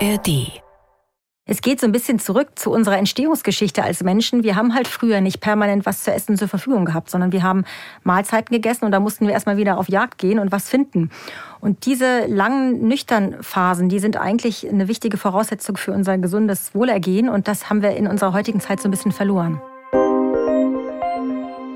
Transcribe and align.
ARD. 0.00 0.60
Es 1.48 1.62
geht 1.62 1.80
so 1.80 1.86
ein 1.86 1.92
bisschen 1.92 2.18
zurück 2.18 2.58
zu 2.58 2.70
unserer 2.70 2.98
Entstehungsgeschichte 2.98 3.82
als 3.82 4.02
Menschen. 4.02 4.42
Wir 4.42 4.56
haben 4.56 4.74
halt 4.74 4.88
früher 4.88 5.20
nicht 5.20 5.40
permanent 5.40 5.86
was 5.86 6.02
zu 6.02 6.12
essen 6.12 6.36
zur 6.36 6.48
Verfügung 6.48 6.84
gehabt, 6.84 7.08
sondern 7.08 7.32
wir 7.32 7.42
haben 7.42 7.64
Mahlzeiten 8.02 8.52
gegessen 8.52 8.84
und 8.84 8.90
da 8.90 9.00
mussten 9.00 9.26
wir 9.26 9.32
erstmal 9.32 9.56
wieder 9.56 9.78
auf 9.78 9.88
Jagd 9.88 10.18
gehen 10.18 10.38
und 10.38 10.52
was 10.52 10.68
finden. 10.68 11.10
Und 11.60 11.86
diese 11.86 12.26
langen 12.26 12.88
nüchtern 12.88 13.36
Phasen, 13.40 13.88
die 13.88 14.00
sind 14.00 14.16
eigentlich 14.16 14.68
eine 14.68 14.88
wichtige 14.88 15.16
Voraussetzung 15.16 15.76
für 15.76 15.92
unser 15.92 16.18
gesundes 16.18 16.74
Wohlergehen 16.74 17.28
und 17.28 17.48
das 17.48 17.70
haben 17.70 17.80
wir 17.80 17.96
in 17.96 18.06
unserer 18.06 18.32
heutigen 18.32 18.60
Zeit 18.60 18.82
so 18.82 18.88
ein 18.88 18.90
bisschen 18.90 19.12
verloren. 19.12 19.62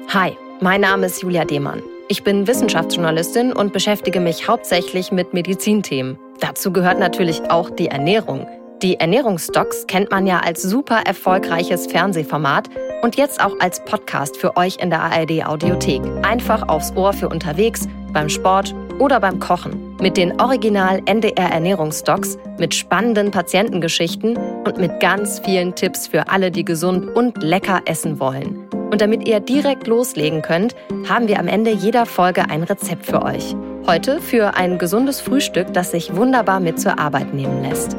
Hi, 0.08 0.36
mein 0.60 0.80
Name 0.82 1.06
ist 1.06 1.22
Julia 1.22 1.44
Demann. 1.44 1.80
Ich 2.08 2.24
bin 2.24 2.46
Wissenschaftsjournalistin 2.46 3.52
und 3.52 3.72
beschäftige 3.72 4.20
mich 4.20 4.48
hauptsächlich 4.48 5.12
mit 5.12 5.32
Medizinthemen. 5.32 6.18
Dazu 6.40 6.72
gehört 6.72 6.98
natürlich 6.98 7.50
auch 7.50 7.70
die 7.70 7.88
Ernährung. 7.88 8.46
Die 8.82 8.98
Ernährungsdocs 8.98 9.86
kennt 9.86 10.10
man 10.10 10.26
ja 10.26 10.40
als 10.40 10.62
super 10.62 11.02
erfolgreiches 11.04 11.86
Fernsehformat 11.86 12.70
und 13.02 13.16
jetzt 13.16 13.44
auch 13.44 13.60
als 13.60 13.84
Podcast 13.84 14.38
für 14.38 14.56
euch 14.56 14.78
in 14.78 14.88
der 14.88 15.02
ARD 15.02 15.44
Audiothek. 15.44 16.00
Einfach 16.22 16.66
aufs 16.66 16.96
Ohr 16.96 17.12
für 17.12 17.28
unterwegs, 17.28 17.86
beim 18.14 18.30
Sport 18.30 18.74
oder 18.98 19.20
beim 19.20 19.38
Kochen. 19.38 19.96
Mit 20.00 20.16
den 20.16 20.40
Original 20.40 21.02
NDR 21.04 21.50
Ernährungsdocs, 21.52 22.38
mit 22.58 22.74
spannenden 22.74 23.30
Patientengeschichten 23.30 24.38
und 24.64 24.78
mit 24.78 24.98
ganz 25.00 25.40
vielen 25.40 25.74
Tipps 25.74 26.06
für 26.06 26.28
alle, 26.28 26.50
die 26.50 26.64
gesund 26.64 27.14
und 27.14 27.42
lecker 27.42 27.82
essen 27.84 28.18
wollen. 28.18 28.66
Und 28.90 29.00
damit 29.00 29.28
ihr 29.28 29.38
direkt 29.38 29.86
loslegen 29.86 30.42
könnt, 30.42 30.74
haben 31.08 31.28
wir 31.28 31.38
am 31.38 31.46
Ende 31.46 31.70
jeder 31.70 32.06
Folge 32.06 32.50
ein 32.50 32.64
Rezept 32.64 33.06
für 33.06 33.22
euch. 33.22 33.54
Heute 33.86 34.20
für 34.20 34.54
ein 34.54 34.78
gesundes 34.78 35.20
Frühstück, 35.20 35.72
das 35.72 35.92
sich 35.92 36.16
wunderbar 36.16 36.58
mit 36.58 36.80
zur 36.80 36.98
Arbeit 36.98 37.32
nehmen 37.32 37.62
lässt. 37.62 37.94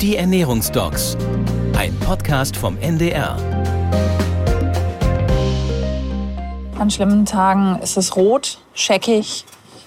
Die 0.00 0.16
Ernährungsdocs. 0.16 1.16
Ein 1.78 1.96
Podcast 2.00 2.56
vom 2.56 2.76
NDR. 2.78 3.36
An 6.76 6.90
schlimmen 6.90 7.24
Tagen 7.24 7.78
ist 7.82 7.96
es 7.96 8.16
rot, 8.16 8.58
scheckig. 8.74 9.44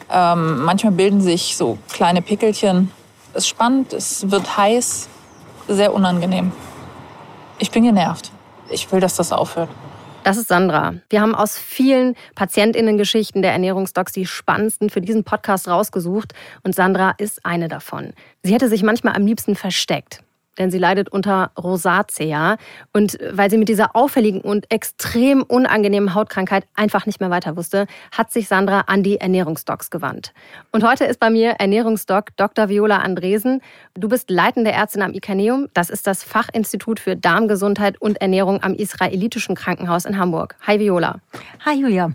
Ähm, 0.10 0.64
manchmal 0.64 0.94
bilden 0.94 1.20
sich 1.20 1.58
so 1.58 1.78
kleine 1.92 2.22
Pickelchen. 2.22 2.92
Es 3.34 3.40
ist 3.40 3.50
spannend, 3.50 3.92
es 3.92 4.32
wird 4.32 4.56
heiß, 4.56 5.10
sehr 5.68 5.94
unangenehm. 5.94 6.54
Ich 7.58 7.72
bin 7.72 7.84
genervt. 7.84 8.32
Ich 8.70 8.92
will, 8.92 9.00
dass 9.00 9.16
das 9.16 9.32
aufhört. 9.32 9.70
Das 10.24 10.38
ist 10.38 10.48
Sandra. 10.48 10.96
Wir 11.10 11.22
haben 11.22 11.36
aus 11.36 11.58
vielen 11.58 12.16
Patientinnengeschichten 12.34 13.44
der 13.44 13.52
Ernährungsdocs 13.52 14.12
die 14.12 14.26
spannendsten 14.26 14.90
für 14.90 15.00
diesen 15.00 15.24
Podcast 15.24 15.68
rausgesucht 15.68 16.34
und 16.64 16.74
Sandra 16.74 17.14
ist 17.18 17.46
eine 17.46 17.68
davon. 17.68 18.14
Sie 18.42 18.54
hätte 18.54 18.68
sich 18.68 18.82
manchmal 18.82 19.16
am 19.16 19.26
liebsten 19.26 19.56
versteckt 19.56 20.25
denn 20.58 20.72
sie 20.72 20.78
leidet 20.78 21.10
unter 21.10 21.52
Rosacea. 21.58 22.58
Und 22.94 23.18
weil 23.32 23.50
sie 23.50 23.58
mit 23.58 23.70
dieser 23.70 23.96
auffälligen 23.96 24.42
und 24.42 24.72
extrem 24.72 25.44
unangenehmen 25.44 26.14
Hautkrankheit 26.14 26.66
einfach 26.76 27.06
nicht 27.06 27.20
mehr 27.20 27.30
weiter 27.30 27.58
wusste, 27.58 27.88
hat 28.12 28.32
sich 28.32 28.48
Sandra 28.48 28.82
an 28.82 29.04
die 29.04 29.20
Ernährungsdocs 29.20 29.90
gewandt. 29.90 30.34
Und 30.72 30.84
heute 30.88 31.06
ist 31.06 31.20
bei 31.20 31.30
mir 31.30 31.52
Ernährungsdoc 31.52 32.36
Dr. 32.38 32.70
Viola 32.70 32.98
Andresen. 32.98 33.62
Du 33.96 34.10
bist 34.10 34.30
leitende 34.30 34.72
Ärztin 34.72 35.02
am 35.02 35.14
Ikaneum. 35.14 35.68
Das 35.74 35.90
ist 35.90 36.08
das 36.08 36.24
Fachinstitut 36.24 37.00
für 37.00 37.16
Darmgesundheit 37.16 38.02
und 38.02 38.22
Ernährung 38.22 38.64
am 38.64 38.74
Israelitischen 38.74 39.56
Krankenhaus 39.56 40.06
in 40.06 40.18
Hamburg. 40.18 40.56
Hi 40.66 40.80
Viola. 40.80 41.20
Hi 41.66 41.80
Julia. 41.80 42.12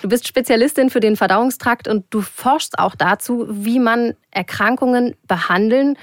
Du 0.00 0.08
bist 0.08 0.28
Spezialistin 0.28 0.90
für 0.90 1.00
den 1.00 1.16
Verdauungstrakt 1.16 1.88
und 1.88 2.06
du 2.10 2.20
forschst 2.20 2.78
auch 2.78 2.94
dazu, 2.94 3.46
wie 3.50 3.80
man 3.80 4.14
Erkrankungen 4.30 5.16
behandeln 5.26 5.96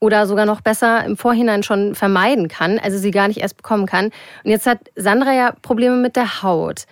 oder 0.00 0.26
sogar 0.26 0.46
noch 0.46 0.60
besser 0.60 1.04
im 1.04 1.16
Vorhinein 1.16 1.62
schon 1.62 1.94
vermeiden 1.94 2.48
kann, 2.48 2.78
also 2.78 2.98
sie 2.98 3.10
gar 3.10 3.28
nicht 3.28 3.40
erst 3.40 3.56
bekommen 3.56 3.86
kann. 3.86 4.06
Und 4.44 4.50
jetzt 4.50 4.66
hat 4.66 4.78
Sandra 4.94 5.32
ja 5.32 5.52
Probleme 5.62 5.96
mit 5.96 6.16
der 6.16 6.42
Haut. 6.42 6.84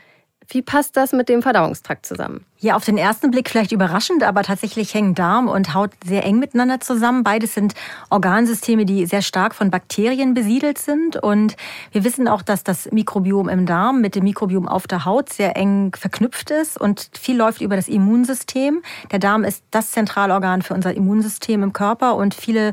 Wie 0.49 0.62
passt 0.62 0.97
das 0.97 1.12
mit 1.12 1.29
dem 1.29 1.43
Verdauungstrakt 1.43 2.07
zusammen? 2.07 2.45
Ja, 2.59 2.77
auf 2.77 2.84
den 2.84 2.97
ersten 2.97 3.31
Blick 3.31 3.51
vielleicht 3.51 3.73
überraschend, 3.73 4.23
aber 4.23 4.43
tatsächlich 4.43 4.95
hängen 4.95 5.15
Darm 5.15 5.49
und 5.49 5.75
Haut 5.75 5.91
sehr 6.05 6.25
eng 6.25 6.39
miteinander 6.39 6.81
zusammen. 6.81 7.25
Beides 7.25 7.55
sind 7.55 7.75
Organsysteme, 8.11 8.84
die 8.87 9.07
sehr 9.07 9.23
stark 9.23 9.55
von 9.55 9.71
Bakterien 9.71 10.34
besiedelt 10.34 10.79
sind. 10.79 11.17
Und 11.17 11.57
wir 11.93 12.05
wissen 12.05 12.29
auch, 12.29 12.43
dass 12.43 12.65
das 12.65 12.91
Mikrobiom 12.93 13.49
im 13.49 13.67
Darm 13.67 14.01
mit 14.01 14.15
dem 14.15 14.25
Mikrobiom 14.25 14.69
auf 14.69 14.87
der 14.87 15.05
Haut 15.05 15.33
sehr 15.33 15.57
eng 15.57 15.95
verknüpft 15.99 16.51
ist 16.51 16.81
und 16.81 17.11
viel 17.19 17.37
läuft 17.37 17.61
über 17.61 17.77
das 17.77 17.89
Immunsystem. 17.89 18.83
Der 19.11 19.19
Darm 19.19 19.45
ist 19.45 19.65
das 19.71 19.91
Zentralorgan 19.91 20.63
für 20.63 20.75
unser 20.75 20.95
Immunsystem 20.95 21.63
im 21.63 21.73
Körper 21.73 22.17
und 22.17 22.34
viele 22.34 22.73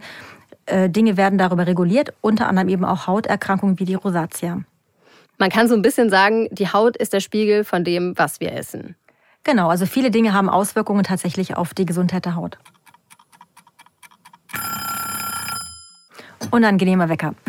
äh, 0.65 0.89
Dinge 0.89 1.17
werden 1.17 1.37
darüber 1.37 1.67
reguliert, 1.67 2.13
unter 2.21 2.47
anderem 2.47 2.69
eben 2.69 2.85
auch 2.85 3.07
Hauterkrankungen 3.07 3.79
wie 3.79 3.85
die 3.85 3.95
Rosatia. 3.95 4.61
Man 5.37 5.49
kann 5.49 5.67
so 5.67 5.75
ein 5.75 5.81
bisschen 5.81 6.09
sagen, 6.09 6.47
die 6.51 6.69
Haut 6.69 6.95
ist 6.97 7.13
der 7.13 7.19
Spiegel 7.19 7.63
von 7.63 7.83
dem, 7.83 8.17
was 8.17 8.39
wir 8.39 8.53
essen. 8.53 8.95
Genau, 9.43 9.69
also 9.69 9.85
viele 9.85 10.09
Dinge 10.09 10.33
haben 10.33 10.49
Auswirkungen 10.49 11.03
tatsächlich 11.03 11.57
auf 11.57 11.73
die 11.73 11.85
Gesundheit 11.85 12.25
der 12.25 12.35
Haut. 12.35 12.57
Unangenehmer 16.51 17.09
Wecker. 17.09 17.35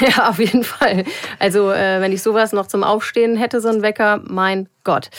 Ja, 0.00 0.30
auf 0.30 0.38
jeden 0.38 0.64
Fall. 0.64 1.04
Also, 1.38 1.70
äh, 1.70 2.00
wenn 2.00 2.12
ich 2.12 2.22
sowas 2.22 2.52
noch 2.52 2.66
zum 2.68 2.84
Aufstehen 2.84 3.36
hätte, 3.36 3.60
so 3.60 3.68
ein 3.68 3.82
Wecker, 3.82 4.22
mein 4.24 4.68
Gott. 4.82 5.10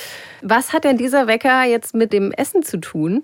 Was 0.41 0.73
hat 0.73 0.85
denn 0.85 0.97
dieser 0.97 1.27
Wecker 1.27 1.65
jetzt 1.65 1.93
mit 1.93 2.11
dem 2.13 2.31
Essen 2.31 2.63
zu 2.63 2.77
tun? 2.77 3.23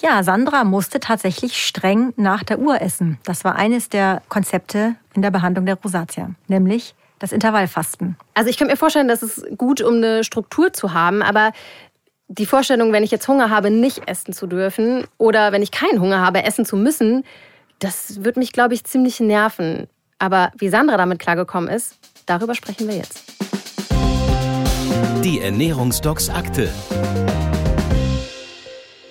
Ja, 0.00 0.22
Sandra 0.22 0.62
musste 0.64 1.00
tatsächlich 1.00 1.64
streng 1.64 2.12
nach 2.16 2.44
der 2.44 2.58
Uhr 2.58 2.80
essen. 2.80 3.18
Das 3.24 3.44
war 3.44 3.56
eines 3.56 3.88
der 3.88 4.22
Konzepte 4.28 4.94
in 5.14 5.22
der 5.22 5.30
Behandlung 5.30 5.66
der 5.66 5.76
Rosatia, 5.76 6.30
nämlich 6.46 6.94
das 7.18 7.32
Intervallfasten. 7.32 8.16
Also 8.34 8.50
ich 8.50 8.56
kann 8.56 8.68
mir 8.68 8.76
vorstellen, 8.76 9.08
dass 9.08 9.22
es 9.22 9.44
gut, 9.56 9.80
um 9.80 9.96
eine 9.96 10.24
Struktur 10.24 10.72
zu 10.72 10.94
haben, 10.94 11.22
aber 11.22 11.52
die 12.28 12.46
Vorstellung, 12.46 12.92
wenn 12.92 13.02
ich 13.02 13.10
jetzt 13.10 13.26
Hunger 13.26 13.50
habe, 13.50 13.70
nicht 13.70 14.02
essen 14.06 14.32
zu 14.32 14.46
dürfen 14.46 15.04
oder 15.16 15.52
wenn 15.52 15.62
ich 15.62 15.70
keinen 15.70 16.00
Hunger 16.00 16.20
habe, 16.20 16.44
essen 16.44 16.64
zu 16.64 16.76
müssen, 16.76 17.24
das 17.78 18.22
wird 18.22 18.36
mich, 18.36 18.52
glaube 18.52 18.74
ich, 18.74 18.84
ziemlich 18.84 19.18
nerven. 19.20 19.88
Aber 20.18 20.52
wie 20.58 20.68
Sandra 20.68 20.96
damit 20.96 21.18
klargekommen 21.18 21.70
ist, 21.70 21.96
darüber 22.26 22.54
sprechen 22.54 22.88
wir 22.88 22.96
jetzt. 22.96 23.24
Die 25.24 25.40
Ernährungsdocs 25.40 26.28
Akte. 26.30 26.68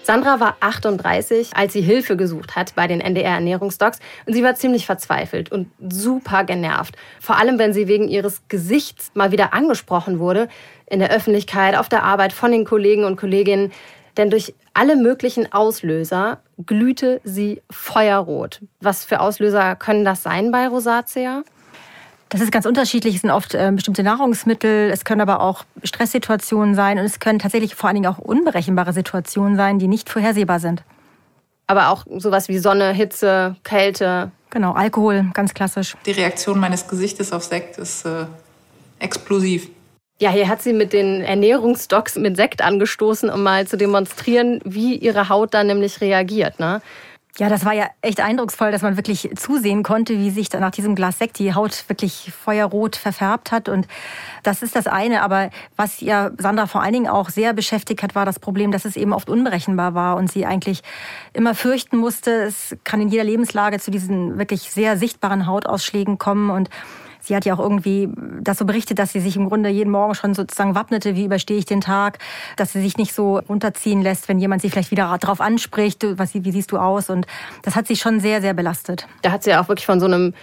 Sandra 0.07 0.39
war 0.39 0.55
38, 0.61 1.49
als 1.53 1.73
sie 1.73 1.81
Hilfe 1.81 2.15
gesucht 2.15 2.55
hat 2.55 2.75
bei 2.75 2.87
den 2.87 3.01
NDR 3.01 3.33
Ernährungsdocs 3.33 3.99
und 4.25 4.31
sie 4.31 4.41
war 4.41 4.55
ziemlich 4.55 4.85
verzweifelt 4.85 5.51
und 5.51 5.69
super 5.89 6.45
genervt. 6.45 6.95
Vor 7.19 7.35
allem, 7.35 7.59
wenn 7.59 7.73
sie 7.73 7.89
wegen 7.89 8.07
ihres 8.07 8.41
Gesichts 8.47 9.11
mal 9.15 9.33
wieder 9.33 9.53
angesprochen 9.53 10.19
wurde, 10.19 10.47
in 10.85 10.99
der 10.99 11.11
Öffentlichkeit, 11.11 11.75
auf 11.75 11.89
der 11.89 12.03
Arbeit, 12.03 12.31
von 12.31 12.53
den 12.53 12.63
Kollegen 12.63 13.03
und 13.03 13.17
Kolleginnen. 13.17 13.73
Denn 14.15 14.29
durch 14.29 14.55
alle 14.73 14.95
möglichen 14.95 15.51
Auslöser 15.51 16.39
glühte 16.65 17.19
sie 17.25 17.61
feuerrot. 17.69 18.61
Was 18.79 19.03
für 19.03 19.19
Auslöser 19.19 19.75
können 19.75 20.05
das 20.05 20.23
sein 20.23 20.51
bei 20.51 20.69
Rosacea? 20.69 21.43
Das 22.29 22.41
ist 22.41 22.51
ganz 22.51 22.65
unterschiedlich. 22.65 23.15
Es 23.15 23.21
sind 23.21 23.31
oft 23.31 23.53
äh, 23.53 23.71
bestimmte 23.73 24.03
Nahrungsmittel, 24.03 24.89
es 24.91 25.05
können 25.05 25.21
aber 25.21 25.39
auch 25.39 25.63
Stresssituationen 25.83 26.75
sein 26.75 26.99
und 26.99 27.05
es 27.05 27.19
können 27.19 27.39
tatsächlich 27.39 27.75
vor 27.75 27.87
allen 27.87 27.95
Dingen 27.95 28.07
auch 28.07 28.17
unberechenbare 28.17 28.91
Situationen 28.91 29.55
sein, 29.55 29.79
die 29.79 29.87
nicht 29.87 30.09
vorhersehbar 30.09 30.59
sind. 30.59 30.83
Aber 31.67 31.89
auch 31.89 32.05
sowas 32.17 32.49
wie 32.49 32.57
Sonne, 32.59 32.91
Hitze, 32.91 33.55
Kälte. 33.63 34.31
Genau, 34.49 34.73
Alkohol, 34.73 35.25
ganz 35.33 35.53
klassisch. 35.53 35.95
Die 36.05 36.11
Reaktion 36.11 36.59
meines 36.59 36.87
Gesichtes 36.87 37.31
auf 37.31 37.43
Sekt 37.43 37.77
ist 37.77 38.05
äh, 38.05 38.25
explosiv. 38.99 39.69
Ja, 40.19 40.31
hier 40.31 40.47
hat 40.47 40.63
sie 40.63 40.73
mit 40.73 40.93
den 40.93 41.21
Ernährungsdocs 41.21 42.15
mit 42.15 42.37
Sekt 42.37 42.61
angestoßen, 42.61 43.29
um 43.29 43.43
mal 43.43 43.67
zu 43.67 43.77
demonstrieren, 43.77 44.61
wie 44.63 44.95
ihre 44.95 45.29
Haut 45.29 45.53
da 45.53 45.63
nämlich 45.63 46.01
reagiert. 46.01 46.59
Ne? 46.59 46.81
Ja, 47.39 47.49
das 47.49 47.65
war 47.65 47.73
ja 47.73 47.87
echt 48.01 48.19
eindrucksvoll, 48.19 48.71
dass 48.71 48.81
man 48.81 48.97
wirklich 48.97 49.29
zusehen 49.35 49.83
konnte, 49.83 50.17
wie 50.17 50.31
sich 50.31 50.51
nach 50.53 50.71
diesem 50.71 50.95
Glas 50.95 51.19
Sekt 51.19 51.37
die 51.37 51.53
Haut 51.53 51.87
wirklich 51.87 52.33
feuerrot 52.43 52.95
verfärbt 52.95 53.51
hat. 53.51 53.69
Und 53.69 53.87
das 54.41 54.63
ist 54.63 54.75
das 54.75 54.87
eine. 54.87 55.21
Aber 55.21 55.51
was 55.75 56.01
ja 56.01 56.31
Sandra 56.39 56.65
vor 56.65 56.81
allen 56.81 56.93
Dingen 56.93 57.07
auch 57.07 57.29
sehr 57.29 57.53
beschäftigt 57.53 58.01
hat, 58.01 58.15
war 58.15 58.25
das 58.25 58.39
Problem, 58.39 58.71
dass 58.71 58.85
es 58.85 58.95
eben 58.95 59.13
oft 59.13 59.29
unberechenbar 59.29 59.93
war 59.93 60.17
und 60.17 60.31
sie 60.31 60.47
eigentlich 60.47 60.81
immer 61.33 61.53
fürchten 61.53 61.97
musste, 61.97 62.31
es 62.31 62.75
kann 62.83 63.01
in 63.01 63.09
jeder 63.09 63.23
Lebenslage 63.23 63.79
zu 63.79 63.91
diesen 63.91 64.39
wirklich 64.39 64.71
sehr 64.71 64.97
sichtbaren 64.97 65.45
Hautausschlägen 65.45 66.17
kommen 66.17 66.49
und 66.49 66.71
Sie 67.27 67.35
hat 67.35 67.43
ja 67.43 67.53
auch 67.53 67.59
irgendwie 67.59 68.09
das 68.41 68.57
so 68.57 68.63
berichtet, 68.63 68.99
dass 68.99 69.11
sie 69.11 69.19
sich 69.19 69.35
im 69.35 69.49
Grunde 69.49 69.67
jeden 69.67 69.89
Morgen 69.89 70.15
schon 70.15 70.33
sozusagen 70.33 70.75
wappnete, 70.75 71.15
wie 71.15 71.25
überstehe 71.25 71.57
ich 71.57 71.65
den 71.65 71.81
Tag, 71.81 72.19
dass 72.55 72.71
sie 72.71 72.81
sich 72.81 72.97
nicht 72.97 73.13
so 73.13 73.39
runterziehen 73.39 74.01
lässt, 74.01 74.29
wenn 74.29 74.39
jemand 74.39 74.61
sie 74.61 74.69
vielleicht 74.69 74.91
wieder 74.91 75.17
darauf 75.19 75.41
anspricht, 75.41 76.05
was, 76.17 76.33
wie 76.33 76.51
siehst 76.51 76.71
du 76.71 76.77
aus? 76.77 77.09
Und 77.09 77.27
das 77.63 77.75
hat 77.75 77.85
sie 77.85 77.97
schon 77.97 78.21
sehr, 78.21 78.39
sehr 78.39 78.53
belastet. 78.53 79.07
Da 79.23 79.31
hat 79.31 79.43
sie 79.43 79.49
ja 79.49 79.61
auch 79.61 79.67
wirklich 79.67 79.85
von 79.85 79.99
so 79.99 80.05
einem 80.05 80.33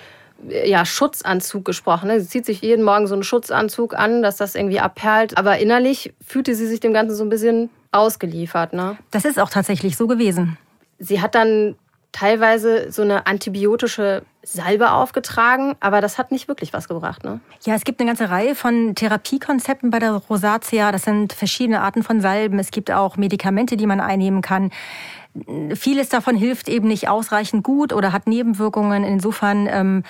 ja, 0.47 0.85
Schutzanzug 0.85 1.65
gesprochen. 1.65 2.09
Ne? 2.09 2.21
Sie 2.21 2.29
zieht 2.29 2.45
sich 2.45 2.61
jeden 2.61 2.85
Morgen 2.85 3.07
so 3.07 3.15
einen 3.15 3.23
Schutzanzug 3.23 3.95
an, 3.95 4.23
dass 4.23 4.37
das 4.37 4.55
irgendwie 4.55 4.81
abperlt. 4.81 5.39
Aber 5.39 5.59
innerlich 5.59 6.13
fühlte 6.23 6.55
sie 6.55 6.67
sich 6.67 6.81
dem 6.81 6.93
Ganzen 6.93 7.17
so 7.17 7.25
ein 7.25 7.31
bisschen 7.31 7.71
ausgeliefert. 7.93 8.75
Ne? 8.75 8.99
Das 9.11 9.25
ist 9.25 9.39
auch 9.39 9.49
tatsächlich 9.49 9.97
so 9.97 10.07
gewesen. 10.07 10.59
Sie 10.99 11.23
hat 11.23 11.35
dann 11.35 11.77
teilweise 12.15 12.93
so 12.93 13.03
eine 13.03 13.27
antibiotische 13.27 14.23
Salbe 14.45 14.93
aufgetragen, 14.93 15.75
aber 15.81 16.01
das 16.01 16.17
hat 16.17 16.31
nicht 16.31 16.47
wirklich 16.47 16.73
was 16.73 16.87
gebracht, 16.87 17.25
ne? 17.25 17.41
Ja, 17.65 17.75
es 17.75 17.83
gibt 17.83 18.01
eine 18.01 18.09
ganze 18.09 18.31
Reihe 18.31 18.55
von 18.55 18.95
Therapiekonzepten 18.95 19.91
bei 19.91 19.99
der 19.99 20.13
Rosatia. 20.13 20.93
Das 20.93 21.03
sind 21.03 21.33
verschiedene 21.33 21.81
Arten 21.81 22.05
von 22.05 22.21
Salben. 22.21 22.61
Es 22.61 22.71
gibt 22.71 22.93
auch 22.93 23.17
Medikamente, 23.17 23.77
die 23.77 23.87
man 23.87 24.01
einnehmen 24.01 24.43
kann. 24.43 24.71
Vieles 25.75 26.09
davon 26.09 26.37
hilft 26.37 26.69
eben 26.69 26.87
nicht 26.87 27.09
ausreichend 27.09 27.65
gut 27.65 27.93
oder 27.93 28.13
hat 28.13 28.29
Nebenwirkungen. 28.29 29.03
Insofern 29.03 29.67
ähm, 29.67 30.05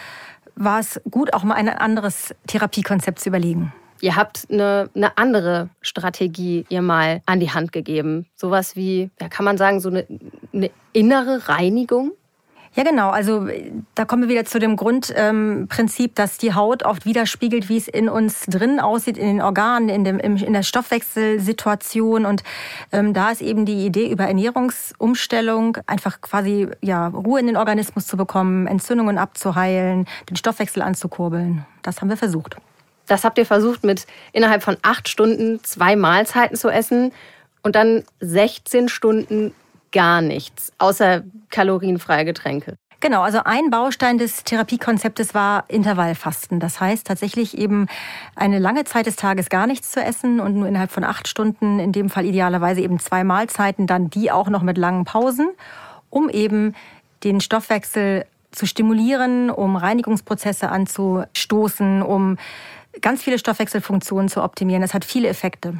war 0.57 0.81
es 0.81 1.01
gut, 1.11 1.33
auch 1.33 1.43
mal 1.43 1.55
ein 1.55 1.71
anderes 1.71 2.35
Therapiekonzept 2.47 3.19
zu 3.21 3.31
überlegen. 3.31 3.73
Ihr 4.05 4.17
habt 4.17 4.49
eine, 4.51 4.91
eine 4.95 5.17
andere 5.17 5.71
Strategie 5.81 6.67
ihr 6.69 6.83
mal 6.83 7.23
an 7.25 7.41
die 7.41 7.51
Hand 7.51 7.73
gegeben. 7.73 8.27
Sowas 8.37 8.77
wie, 8.77 9.09
ja, 9.19 9.31
kann 9.31 9.47
man 9.47 9.57
sagen, 9.57 9.81
so 9.81 9.89
eine, 9.89 10.05
eine 10.53 10.71
innere 10.93 11.49
Reinigung? 11.49 12.13
Ja, 12.75 12.83
genau. 12.83 13.09
Also 13.09 13.49
da 13.95 14.05
kommen 14.05 14.25
wir 14.25 14.29
wieder 14.29 14.45
zu 14.45 14.59
dem 14.59 14.77
Grundprinzip, 14.77 16.11
ähm, 16.11 16.15
dass 16.17 16.37
die 16.37 16.53
Haut 16.53 16.83
oft 16.83 17.07
widerspiegelt, 17.07 17.71
wie 17.71 17.79
es 17.79 17.89
in 17.89 18.11
uns 18.11 18.43
drin 18.43 18.79
aussieht, 18.79 19.17
in 19.17 19.27
den 19.27 19.41
Organen, 19.41 19.89
in, 19.89 20.05
dem, 20.05 20.19
in 20.19 20.53
der 20.53 20.65
Stoffwechselsituation. 20.65 22.27
Und 22.27 22.43
ähm, 22.93 23.15
da 23.15 23.31
ist 23.31 23.41
eben 23.41 23.65
die 23.65 23.87
Idee 23.87 24.11
über 24.11 24.25
Ernährungsumstellung, 24.25 25.79
einfach 25.87 26.21
quasi 26.21 26.69
ja, 26.83 27.07
Ruhe 27.07 27.41
in 27.41 27.47
den 27.47 27.57
Organismus 27.57 28.07
zu 28.07 28.19
bekommen, 28.19 28.67
Entzündungen 28.67 29.17
abzuheilen, 29.17 30.05
den 30.29 30.37
Stoffwechsel 30.37 30.83
anzukurbeln. 30.83 31.65
Das 31.81 32.03
haben 32.03 32.11
wir 32.11 32.19
versucht. 32.19 32.59
Das 33.07 33.25
habt 33.25 33.39
ihr 33.39 33.47
versucht, 33.47 33.85
mit 33.85 34.07
innerhalb 34.33 34.63
von 34.63 34.77
acht 34.83 35.09
Stunden 35.09 35.63
zwei 35.63 35.97
Mahlzeiten 35.97 36.57
zu 36.57 36.69
essen 36.69 37.13
und 37.63 37.77
dann 37.77 38.05
16 38.21 38.89
Stunden 38.89 39.55
gar 39.93 40.21
nichts, 40.21 40.73
außer 40.79 41.23
kalorienfreie 41.51 42.25
Getränke. 42.25 42.77
Genau, 43.05 43.21
also 43.21 43.41
ein 43.45 43.69
Baustein 43.69 44.17
des 44.17 44.45
Therapiekonzeptes 44.45 45.35
war 45.35 45.65
Intervallfasten. 45.69 46.59
Das 46.59 46.81
heißt 46.81 47.07
tatsächlich 47.07 47.59
eben 47.59 47.87
eine 48.35 48.59
lange 48.59 48.85
Zeit 48.85 49.05
des 49.05 49.17
Tages 49.17 49.51
gar 49.51 49.67
nichts 49.67 49.91
zu 49.91 50.03
essen 50.03 50.41
und 50.41 50.57
nur 50.57 50.67
innerhalb 50.67 50.91
von 50.91 51.05
acht 51.05 51.29
Stunden, 51.29 51.81
in 51.81 51.93
dem 51.93 52.09
Fall 52.09 52.25
idealerweise 52.25 52.81
eben 52.81 52.99
zwei 52.99 53.23
Mahlzeiten, 53.23 53.87
dann 53.87 54.09
die 54.09 54.33
auch 54.33 54.49
noch 54.49 54.63
mit 54.63 54.79
langen 54.79 55.05
Pausen, 55.05 55.51
um 56.09 56.31
eben 56.31 56.75
den 57.25 57.43
Stoffwechsel 57.43 58.25
zu 58.53 58.67
stimulieren, 58.67 59.51
um 59.51 59.77
Reinigungsprozesse 59.77 60.71
anzustoßen, 60.71 62.01
um 62.01 62.39
ganz 63.01 63.23
viele 63.23 63.39
Stoffwechselfunktionen 63.39 64.29
zu 64.29 64.43
optimieren. 64.43 64.83
Das 64.83 64.95
hat 64.95 65.05
viele 65.05 65.29
Effekte. 65.29 65.75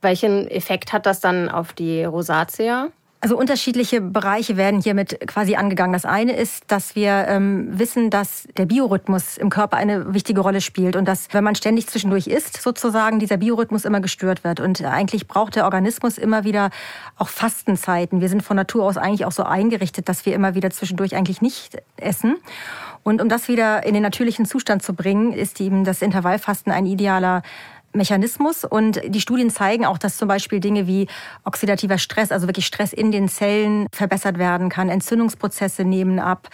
Welchen 0.00 0.48
Effekt 0.48 0.92
hat 0.92 1.06
das 1.06 1.20
dann 1.20 1.48
auf 1.48 1.72
die 1.72 2.04
Rosatia? 2.04 2.88
Also 3.24 3.38
unterschiedliche 3.38 4.00
Bereiche 4.00 4.56
werden 4.56 4.80
hiermit 4.80 5.16
quasi 5.28 5.54
angegangen. 5.54 5.92
Das 5.92 6.04
eine 6.04 6.34
ist, 6.34 6.64
dass 6.66 6.96
wir 6.96 7.26
ähm, 7.28 7.68
wissen, 7.70 8.10
dass 8.10 8.48
der 8.56 8.66
Biorhythmus 8.66 9.36
im 9.36 9.48
Körper 9.48 9.76
eine 9.76 10.12
wichtige 10.12 10.40
Rolle 10.40 10.60
spielt 10.60 10.96
und 10.96 11.06
dass, 11.06 11.28
wenn 11.30 11.44
man 11.44 11.54
ständig 11.54 11.86
zwischendurch 11.86 12.26
isst, 12.26 12.60
sozusagen 12.60 13.20
dieser 13.20 13.36
Biorhythmus 13.36 13.84
immer 13.84 14.00
gestört 14.00 14.42
wird. 14.42 14.58
Und 14.58 14.84
eigentlich 14.84 15.28
braucht 15.28 15.54
der 15.54 15.66
Organismus 15.66 16.18
immer 16.18 16.42
wieder 16.42 16.70
auch 17.16 17.28
Fastenzeiten. 17.28 18.20
Wir 18.20 18.28
sind 18.28 18.42
von 18.42 18.56
Natur 18.56 18.82
aus 18.82 18.96
eigentlich 18.96 19.24
auch 19.24 19.30
so 19.30 19.44
eingerichtet, 19.44 20.08
dass 20.08 20.26
wir 20.26 20.34
immer 20.34 20.56
wieder 20.56 20.70
zwischendurch 20.70 21.14
eigentlich 21.14 21.40
nicht 21.40 21.80
essen. 21.98 22.38
Und 23.04 23.22
um 23.22 23.28
das 23.28 23.46
wieder 23.46 23.86
in 23.86 23.94
den 23.94 24.02
natürlichen 24.02 24.46
Zustand 24.46 24.82
zu 24.82 24.94
bringen, 24.94 25.32
ist 25.32 25.60
eben 25.60 25.84
das 25.84 26.02
Intervallfasten 26.02 26.72
ein 26.72 26.86
idealer 26.86 27.42
Mechanismus 27.92 28.64
und 28.64 29.00
die 29.06 29.20
Studien 29.20 29.50
zeigen 29.50 29.84
auch, 29.84 29.98
dass 29.98 30.16
zum 30.16 30.28
Beispiel 30.28 30.60
Dinge 30.60 30.86
wie 30.86 31.08
oxidativer 31.44 31.98
Stress, 31.98 32.32
also 32.32 32.46
wirklich 32.46 32.66
Stress 32.66 32.92
in 32.92 33.12
den 33.12 33.28
Zellen 33.28 33.86
verbessert 33.92 34.38
werden 34.38 34.68
kann, 34.68 34.88
Entzündungsprozesse 34.88 35.84
nehmen 35.84 36.18
ab. 36.18 36.48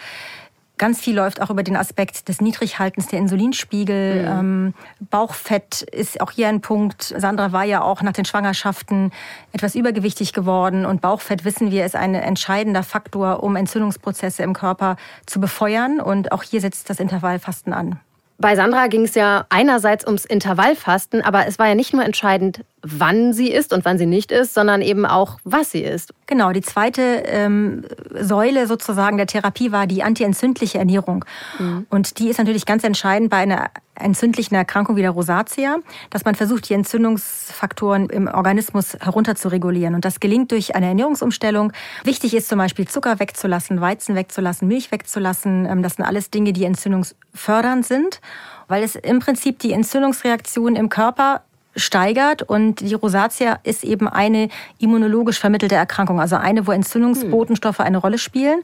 Ganz 0.79 1.01
viel 1.01 1.13
läuft 1.13 1.41
auch 1.41 1.49
über 1.49 1.61
den 1.61 1.75
Aspekt 1.75 2.29
des 2.29 2.39
Niedrighaltens 2.39 3.07
der 3.07 3.19
Insulinspiegel. 3.19 4.21
Mhm. 4.21 4.39
Ähm, 4.39 4.73
Bauchfett 5.09 5.81
ist 5.81 6.21
auch 6.21 6.31
hier 6.31 6.47
ein 6.47 6.61
Punkt. 6.61 7.13
Sandra 7.17 7.51
war 7.51 7.65
ja 7.65 7.81
auch 7.81 8.01
nach 8.01 8.13
den 8.13 8.23
Schwangerschaften 8.23 9.11
etwas 9.51 9.75
übergewichtig 9.75 10.31
geworden. 10.31 10.85
Und 10.85 11.01
Bauchfett, 11.01 11.43
wissen 11.43 11.69
wir, 11.69 11.85
ist 11.85 11.97
ein 11.97 12.15
entscheidender 12.15 12.83
Faktor, 12.83 13.43
um 13.43 13.57
Entzündungsprozesse 13.57 14.41
im 14.41 14.53
Körper 14.53 14.95
zu 15.25 15.41
befeuern. 15.41 15.99
Und 15.99 16.31
auch 16.31 16.43
hier 16.43 16.61
setzt 16.61 16.89
das 16.89 17.01
Intervallfasten 17.01 17.73
an. 17.73 17.99
Bei 18.41 18.55
Sandra 18.55 18.87
ging 18.87 19.03
es 19.03 19.15
ja 19.15 19.45
einerseits 19.49 20.07
ums 20.07 20.23
Intervallfasten, 20.23 21.21
aber 21.21 21.45
es 21.45 21.59
war 21.59 21.67
ja 21.67 21.75
nicht 21.75 21.93
nur 21.93 22.05
entscheidend, 22.05 22.63
wann 22.81 23.33
sie 23.33 23.51
isst 23.51 23.73
und 23.73 23.85
wann 23.85 23.97
sie 23.97 24.05
nicht 24.05 24.31
isst, 24.31 24.53
sondern 24.53 24.81
eben 24.81 25.05
auch, 25.05 25.39
was 25.43 25.71
sie 25.71 25.81
isst. 25.81 26.13
Genau, 26.27 26.51
die 26.51 26.61
zweite 26.61 27.01
ähm, 27.25 27.83
Säule 28.19 28.67
sozusagen 28.67 29.17
der 29.17 29.27
Therapie 29.27 29.71
war 29.71 29.87
die 29.87 30.03
antientzündliche 30.03 30.77
Ernährung. 30.77 31.25
Mhm. 31.57 31.87
Und 31.89 32.19
die 32.19 32.29
ist 32.29 32.37
natürlich 32.37 32.65
ganz 32.65 32.83
entscheidend 32.83 33.29
bei 33.29 33.37
einer 33.37 33.69
entzündlichen 33.95 34.55
Erkrankung 34.55 34.95
wie 34.95 35.01
der 35.01 35.11
Rosatia, 35.11 35.77
dass 36.09 36.23
man 36.23 36.35
versucht, 36.35 36.69
die 36.69 36.73
Entzündungsfaktoren 36.73 38.09
im 38.09 38.27
Organismus 38.27 38.93
herunter 39.01 39.35
zu 39.35 39.49
regulieren. 39.49 39.95
Und 39.95 40.05
das 40.05 40.19
gelingt 40.19 40.51
durch 40.51 40.75
eine 40.75 40.87
Ernährungsumstellung. 40.87 41.73
Wichtig 42.03 42.33
ist 42.33 42.47
zum 42.47 42.59
Beispiel 42.59 42.87
Zucker 42.87 43.19
wegzulassen, 43.19 43.81
Weizen 43.81 44.15
wegzulassen, 44.15 44.67
Milch 44.67 44.91
wegzulassen. 44.91 45.65
Ähm, 45.65 45.83
das 45.83 45.95
sind 45.95 46.05
alles 46.05 46.29
Dinge, 46.29 46.53
die 46.53 46.63
entzündungsfördernd 46.63 47.85
sind, 47.85 48.21
weil 48.67 48.83
es 48.83 48.95
im 48.95 49.19
Prinzip 49.19 49.59
die 49.59 49.73
Entzündungsreaktion 49.73 50.75
im 50.75 50.89
Körper 50.89 51.41
steigert 51.75 52.41
und 52.41 52.81
die 52.81 52.93
Rosatia 52.93 53.59
ist 53.63 53.83
eben 53.83 54.07
eine 54.07 54.49
immunologisch 54.79 55.39
vermittelte 55.39 55.75
Erkrankung, 55.75 56.19
also 56.19 56.35
eine, 56.35 56.67
wo 56.67 56.71
Entzündungsbotenstoffe 56.71 57.79
eine 57.79 57.97
Rolle 57.97 58.17
spielen. 58.17 58.61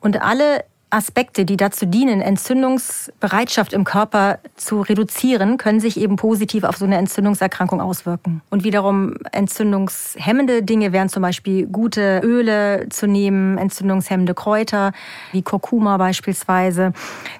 Und 0.00 0.20
alle 0.20 0.64
Aspekte, 0.94 1.44
die 1.44 1.56
dazu 1.56 1.86
dienen, 1.86 2.20
Entzündungsbereitschaft 2.20 3.72
im 3.72 3.82
Körper 3.82 4.38
zu 4.54 4.80
reduzieren, 4.80 5.58
können 5.58 5.80
sich 5.80 5.98
eben 5.98 6.14
positiv 6.14 6.62
auf 6.62 6.76
so 6.76 6.84
eine 6.84 6.96
Entzündungserkrankung 6.98 7.80
auswirken. 7.80 8.42
Und 8.48 8.62
wiederum 8.62 9.16
entzündungshemmende 9.32 10.62
Dinge 10.62 10.92
wären 10.92 11.08
zum 11.08 11.22
Beispiel 11.22 11.66
gute 11.66 12.20
Öle 12.22 12.88
zu 12.90 13.08
nehmen, 13.08 13.58
entzündungshemmende 13.58 14.34
Kräuter 14.34 14.92
wie 15.32 15.42
Kurkuma 15.42 15.96
beispielsweise, 15.96 16.92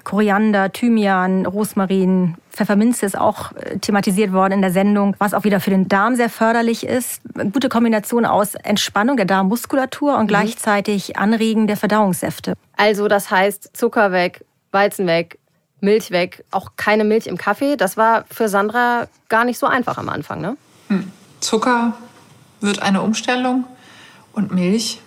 Koriander, 0.03 0.71
Thymian, 0.73 1.45
Rosmarin, 1.45 2.35
Pfefferminze 2.55 3.05
ist 3.05 3.17
auch 3.17 3.51
äh, 3.53 3.77
thematisiert 3.79 4.31
worden 4.31 4.53
in 4.53 4.61
der 4.61 4.71
Sendung, 4.71 5.15
was 5.19 5.33
auch 5.33 5.43
wieder 5.43 5.59
für 5.59 5.69
den 5.69 5.87
Darm 5.87 6.15
sehr 6.15 6.29
förderlich 6.29 6.85
ist. 6.85 7.21
Eine 7.37 7.51
gute 7.51 7.69
Kombination 7.69 8.25
aus 8.25 8.55
Entspannung 8.55 9.17
der 9.17 9.25
Darmmuskulatur 9.25 10.15
und 10.15 10.23
mhm. 10.23 10.27
gleichzeitig 10.27 11.17
Anregen 11.17 11.67
der 11.67 11.77
Verdauungssäfte. 11.77 12.53
Also 12.77 13.07
das 13.07 13.29
heißt 13.29 13.75
Zucker 13.75 14.11
weg, 14.11 14.45
Weizen 14.71 15.05
weg, 15.05 15.37
Milch 15.81 16.11
weg, 16.11 16.45
auch 16.51 16.71
keine 16.77 17.03
Milch 17.03 17.27
im 17.27 17.37
Kaffee. 17.37 17.75
Das 17.75 17.97
war 17.97 18.23
für 18.31 18.47
Sandra 18.47 19.07
gar 19.29 19.43
nicht 19.43 19.59
so 19.59 19.67
einfach 19.67 19.97
am 19.97 20.09
Anfang, 20.09 20.41
ne? 20.41 20.57
Hm. 20.87 21.11
Zucker 21.41 21.93
wird 22.61 22.81
eine 22.81 23.01
Umstellung 23.01 23.65
und 24.33 24.51
Milch. 24.51 25.01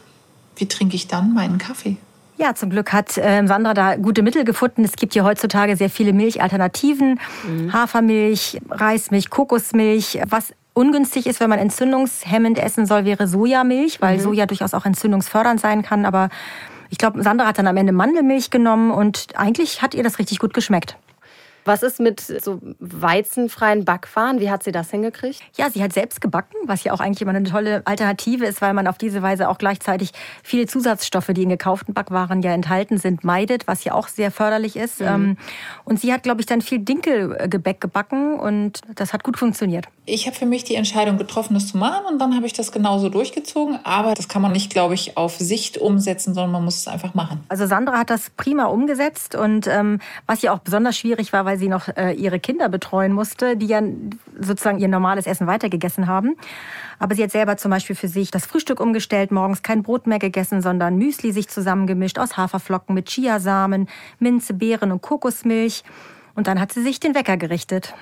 Wie 0.56 0.68
trinke 0.68 0.96
ich 0.96 1.08
dann 1.08 1.32
meinen 1.32 1.58
Kaffee? 1.58 1.96
Ja, 2.38 2.54
zum 2.54 2.70
Glück 2.70 2.92
hat 2.92 3.18
äh, 3.18 3.44
Sandra 3.46 3.74
da 3.74 3.96
gute 3.96 4.22
Mittel 4.22 4.44
gefunden. 4.44 4.84
Es 4.84 4.92
gibt 4.92 5.12
hier 5.12 5.24
heutzutage 5.24 5.76
sehr 5.76 5.90
viele 5.90 6.12
Milchalternativen. 6.12 7.18
Mhm. 7.46 7.72
Hafermilch, 7.72 8.60
Reismilch, 8.70 9.28
Kokosmilch. 9.28 10.20
Was 10.28 10.54
ungünstig 10.72 11.26
ist, 11.26 11.40
wenn 11.40 11.50
man 11.50 11.58
entzündungshemmend 11.58 12.60
essen 12.60 12.86
soll, 12.86 13.04
wäre 13.04 13.26
Sojamilch, 13.26 14.00
weil 14.00 14.18
mhm. 14.18 14.22
Soja 14.22 14.46
durchaus 14.46 14.72
auch 14.72 14.86
entzündungsfördernd 14.86 15.60
sein 15.60 15.82
kann. 15.82 16.06
Aber 16.06 16.28
ich 16.90 16.98
glaube, 16.98 17.24
Sandra 17.24 17.46
hat 17.46 17.58
dann 17.58 17.66
am 17.66 17.76
Ende 17.76 17.92
Mandelmilch 17.92 18.50
genommen 18.50 18.92
und 18.92 19.26
eigentlich 19.34 19.82
hat 19.82 19.94
ihr 19.94 20.04
das 20.04 20.20
richtig 20.20 20.38
gut 20.38 20.54
geschmeckt. 20.54 20.96
Was 21.68 21.82
ist 21.82 22.00
mit 22.00 22.20
so 22.20 22.60
weizenfreien 22.78 23.84
Backwaren? 23.84 24.40
Wie 24.40 24.50
hat 24.50 24.62
sie 24.62 24.72
das 24.72 24.90
hingekriegt? 24.90 25.42
Ja, 25.58 25.68
sie 25.68 25.82
hat 25.82 25.92
selbst 25.92 26.22
gebacken, 26.22 26.56
was 26.64 26.82
ja 26.82 26.94
auch 26.94 27.00
eigentlich 27.00 27.20
immer 27.20 27.34
eine 27.34 27.42
tolle 27.42 27.82
Alternative 27.84 28.46
ist, 28.46 28.62
weil 28.62 28.72
man 28.72 28.86
auf 28.86 28.96
diese 28.96 29.20
Weise 29.20 29.50
auch 29.50 29.58
gleichzeitig 29.58 30.12
viele 30.42 30.66
Zusatzstoffe, 30.66 31.26
die 31.26 31.42
in 31.42 31.50
gekauften 31.50 31.92
Backwaren 31.92 32.40
ja 32.40 32.52
enthalten 32.52 32.96
sind, 32.96 33.22
meidet, 33.22 33.68
was 33.68 33.84
ja 33.84 33.92
auch 33.92 34.08
sehr 34.08 34.30
förderlich 34.30 34.76
ist. 34.76 35.00
Mhm. 35.00 35.06
Ähm, 35.06 35.36
und 35.84 36.00
sie 36.00 36.10
hat, 36.10 36.22
glaube 36.22 36.40
ich, 36.40 36.46
dann 36.46 36.62
viel 36.62 36.78
Dinkelgebäck 36.78 37.82
gebacken 37.82 38.40
und 38.40 38.80
das 38.94 39.12
hat 39.12 39.22
gut 39.22 39.36
funktioniert. 39.36 39.88
Ich 40.06 40.26
habe 40.26 40.34
für 40.34 40.46
mich 40.46 40.64
die 40.64 40.74
Entscheidung 40.74 41.18
getroffen, 41.18 41.52
das 41.52 41.68
zu 41.68 41.76
machen 41.76 42.06
und 42.10 42.18
dann 42.18 42.34
habe 42.34 42.46
ich 42.46 42.54
das 42.54 42.72
genauso 42.72 43.10
durchgezogen. 43.10 43.78
Aber 43.84 44.14
das 44.14 44.26
kann 44.26 44.40
man 44.40 44.52
nicht, 44.52 44.70
glaube 44.70 44.94
ich, 44.94 45.18
auf 45.18 45.36
Sicht 45.36 45.76
umsetzen, 45.76 46.32
sondern 46.32 46.52
man 46.52 46.64
muss 46.64 46.76
es 46.76 46.88
einfach 46.88 47.12
machen. 47.12 47.44
Also 47.50 47.66
Sandra 47.66 47.98
hat 47.98 48.08
das 48.08 48.30
prima 48.30 48.64
umgesetzt 48.64 49.34
und 49.34 49.66
ähm, 49.66 50.00
was 50.26 50.40
ja 50.40 50.54
auch 50.54 50.60
besonders 50.60 50.96
schwierig 50.96 51.34
war, 51.34 51.44
weil 51.44 51.57
sie 51.58 51.68
noch 51.68 51.88
äh, 51.88 52.12
ihre 52.12 52.40
Kinder 52.40 52.68
betreuen 52.68 53.12
musste, 53.12 53.56
die 53.56 53.66
ja 53.66 53.82
sozusagen 54.40 54.78
ihr 54.78 54.88
normales 54.88 55.26
Essen 55.26 55.46
weitergegessen 55.46 56.06
haben. 56.06 56.36
Aber 56.98 57.14
sie 57.14 57.22
hat 57.22 57.30
selber 57.30 57.56
zum 57.56 57.70
Beispiel 57.70 57.96
für 57.96 58.08
sich 58.08 58.30
das 58.30 58.46
Frühstück 58.46 58.80
umgestellt, 58.80 59.30
morgens 59.30 59.62
kein 59.62 59.82
Brot 59.82 60.06
mehr 60.06 60.18
gegessen, 60.18 60.62
sondern 60.62 60.96
Müsli 60.96 61.32
sich 61.32 61.48
zusammengemischt 61.48 62.18
aus 62.18 62.36
Haferflocken 62.36 62.94
mit 62.94 63.08
Chiasamen, 63.08 63.88
Minze, 64.18 64.54
Beeren 64.54 64.92
und 64.92 65.02
Kokosmilch. 65.02 65.84
Und 66.34 66.46
dann 66.46 66.60
hat 66.60 66.72
sie 66.72 66.82
sich 66.82 67.00
den 67.00 67.14
Wecker 67.14 67.36
gerichtet. 67.36 67.94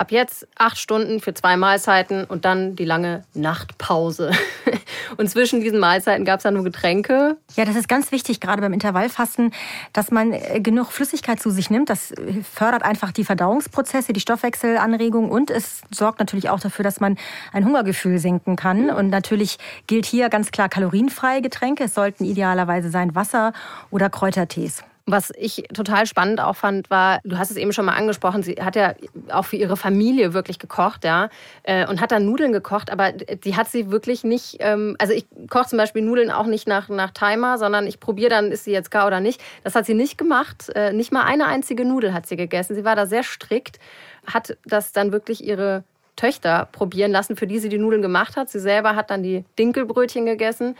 Ab 0.00 0.10
jetzt 0.12 0.48
acht 0.56 0.78
Stunden 0.78 1.20
für 1.20 1.34
zwei 1.34 1.58
Mahlzeiten 1.58 2.24
und 2.24 2.46
dann 2.46 2.74
die 2.74 2.86
lange 2.86 3.22
Nachtpause. 3.34 4.30
Und 5.16 5.28
zwischen 5.28 5.60
diesen 5.60 5.78
Mahlzeiten 5.78 6.24
gab 6.24 6.38
es 6.38 6.44
dann 6.44 6.54
nur 6.54 6.64
Getränke. 6.64 7.36
Ja, 7.56 7.64
das 7.64 7.76
ist 7.76 7.88
ganz 7.88 8.12
wichtig, 8.12 8.40
gerade 8.40 8.62
beim 8.62 8.72
Intervallfasten, 8.72 9.52
dass 9.92 10.10
man 10.10 10.32
äh, 10.32 10.60
genug 10.60 10.92
Flüssigkeit 10.92 11.40
zu 11.40 11.50
sich 11.50 11.68
nimmt. 11.68 11.90
Das 11.90 12.12
äh, 12.12 12.42
fördert 12.42 12.82
einfach 12.82 13.12
die 13.12 13.24
Verdauungsprozesse, 13.24 14.12
die 14.12 14.20
Stoffwechselanregung 14.20 15.30
und 15.30 15.50
es 15.50 15.82
sorgt 15.90 16.20
natürlich 16.20 16.48
auch 16.48 16.60
dafür, 16.60 16.84
dass 16.84 17.00
man 17.00 17.16
ein 17.52 17.64
Hungergefühl 17.64 18.18
senken 18.18 18.56
kann. 18.56 18.90
Und 18.90 19.10
natürlich 19.10 19.58
gilt 19.86 20.06
hier 20.06 20.28
ganz 20.28 20.50
klar 20.50 20.68
kalorienfreie 20.68 21.42
Getränke. 21.42 21.84
Es 21.84 21.94
sollten 21.94 22.24
idealerweise 22.24 22.90
sein 22.90 23.14
Wasser 23.14 23.52
oder 23.90 24.08
Kräutertees. 24.08 24.84
Was 25.10 25.32
ich 25.36 25.64
total 25.74 26.06
spannend 26.06 26.40
auch 26.40 26.56
fand, 26.56 26.88
war, 26.90 27.20
du 27.24 27.36
hast 27.36 27.50
es 27.50 27.56
eben 27.56 27.72
schon 27.72 27.84
mal 27.84 27.94
angesprochen, 27.94 28.42
sie 28.42 28.54
hat 28.54 28.76
ja 28.76 28.94
auch 29.32 29.44
für 29.44 29.56
ihre 29.56 29.76
Familie 29.76 30.34
wirklich 30.34 30.58
gekocht, 30.58 31.04
ja, 31.04 31.30
äh, 31.64 31.86
und 31.86 32.00
hat 32.00 32.12
dann 32.12 32.24
Nudeln 32.24 32.52
gekocht, 32.52 32.90
aber 32.90 33.12
die 33.12 33.56
hat 33.56 33.68
sie 33.68 33.90
wirklich 33.90 34.24
nicht, 34.24 34.58
ähm, 34.60 34.96
also 34.98 35.12
ich 35.12 35.26
koche 35.48 35.68
zum 35.68 35.78
Beispiel 35.78 36.02
Nudeln 36.02 36.30
auch 36.30 36.46
nicht 36.46 36.68
nach, 36.68 36.88
nach 36.88 37.10
Timer, 37.10 37.58
sondern 37.58 37.86
ich 37.86 37.98
probiere 37.98 38.30
dann, 38.30 38.52
ist 38.52 38.64
sie 38.64 38.72
jetzt 38.72 38.90
gar 38.90 39.06
oder 39.06 39.20
nicht. 39.20 39.40
Das 39.64 39.74
hat 39.74 39.86
sie 39.86 39.94
nicht 39.94 40.16
gemacht, 40.16 40.68
äh, 40.74 40.92
nicht 40.92 41.12
mal 41.12 41.24
eine 41.24 41.46
einzige 41.46 41.84
Nudel 41.84 42.14
hat 42.14 42.26
sie 42.26 42.36
gegessen. 42.36 42.74
Sie 42.74 42.84
war 42.84 42.96
da 42.96 43.06
sehr 43.06 43.22
strikt, 43.22 43.78
hat 44.26 44.56
das 44.64 44.92
dann 44.92 45.12
wirklich 45.12 45.44
ihre 45.44 45.84
Töchter 46.16 46.68
probieren 46.70 47.12
lassen, 47.12 47.34
für 47.34 47.46
die 47.46 47.58
sie 47.58 47.68
die 47.68 47.78
Nudeln 47.78 48.02
gemacht 48.02 48.36
hat. 48.36 48.50
Sie 48.50 48.60
selber 48.60 48.94
hat 48.94 49.10
dann 49.10 49.22
die 49.22 49.44
Dinkelbrötchen 49.58 50.26
gegessen. 50.26 50.76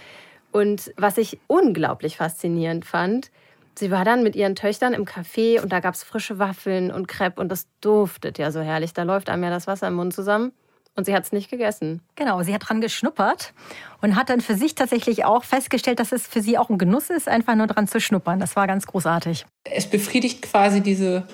Und 0.52 0.92
was 0.96 1.16
ich 1.16 1.38
unglaublich 1.46 2.16
faszinierend 2.16 2.84
fand, 2.84 3.30
Sie 3.74 3.90
war 3.90 4.04
dann 4.04 4.22
mit 4.22 4.36
ihren 4.36 4.54
Töchtern 4.54 4.92
im 4.92 5.04
Café 5.04 5.60
und 5.60 5.72
da 5.72 5.80
gab 5.80 5.94
es 5.94 6.02
frische 6.02 6.38
Waffeln 6.38 6.90
und 6.90 7.08
Crepe 7.08 7.40
und 7.40 7.48
das 7.48 7.66
duftet 7.80 8.38
ja 8.38 8.50
so 8.50 8.60
herrlich. 8.60 8.92
Da 8.92 9.04
läuft 9.04 9.30
einem 9.30 9.44
ja 9.44 9.50
das 9.50 9.66
Wasser 9.66 9.88
im 9.88 9.94
Mund 9.94 10.12
zusammen. 10.12 10.52
Und 10.96 11.04
sie 11.04 11.14
hat 11.14 11.24
es 11.24 11.32
nicht 11.32 11.48
gegessen. 11.48 12.02
Genau, 12.16 12.42
sie 12.42 12.52
hat 12.52 12.68
dran 12.68 12.80
geschnuppert 12.80 13.54
und 14.02 14.16
hat 14.16 14.28
dann 14.28 14.40
für 14.40 14.54
sich 14.54 14.74
tatsächlich 14.74 15.24
auch 15.24 15.44
festgestellt, 15.44 16.00
dass 16.00 16.12
es 16.12 16.26
für 16.26 16.42
sie 16.42 16.58
auch 16.58 16.68
ein 16.68 16.78
Genuss 16.78 17.10
ist, 17.10 17.28
einfach 17.28 17.54
nur 17.54 17.68
dran 17.68 17.86
zu 17.86 18.00
schnuppern. 18.00 18.40
Das 18.40 18.56
war 18.56 18.66
ganz 18.66 18.86
großartig. 18.86 19.46
Es 19.64 19.86
befriedigt 19.88 20.42
quasi 20.42 20.80
diese, 20.80 21.26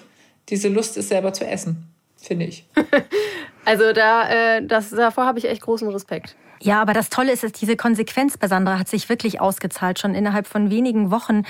diese 0.51 0.69
Lust, 0.69 0.97
es 0.99 1.09
selber 1.09 1.33
zu 1.33 1.47
essen, 1.47 1.89
finde 2.17 2.45
ich. 2.45 2.69
also 3.65 3.93
da, 3.93 4.29
äh, 4.29 4.65
das, 4.65 4.91
davor 4.91 5.25
habe 5.25 5.39
ich 5.39 5.47
echt 5.47 5.63
großen 5.63 5.89
Respekt. 5.89 6.37
Ja, 6.61 6.81
aber 6.81 6.93
das 6.93 7.11
Tolle 7.11 7.33
ist, 7.33 7.43
dass 7.43 7.53
diese 7.53 7.77
Konsequenz 7.77 8.37
bei 8.39 8.49
Sandra 8.49 8.79
hat 8.79 8.89
sich 8.89 9.09
wirklich 9.09 9.41
ausgezahlt. 9.41 9.99
Schon 9.99 10.15
innerhalb 10.15 10.47
von 10.47 10.71
wenigen 10.71 11.11
Wochen 11.11 11.43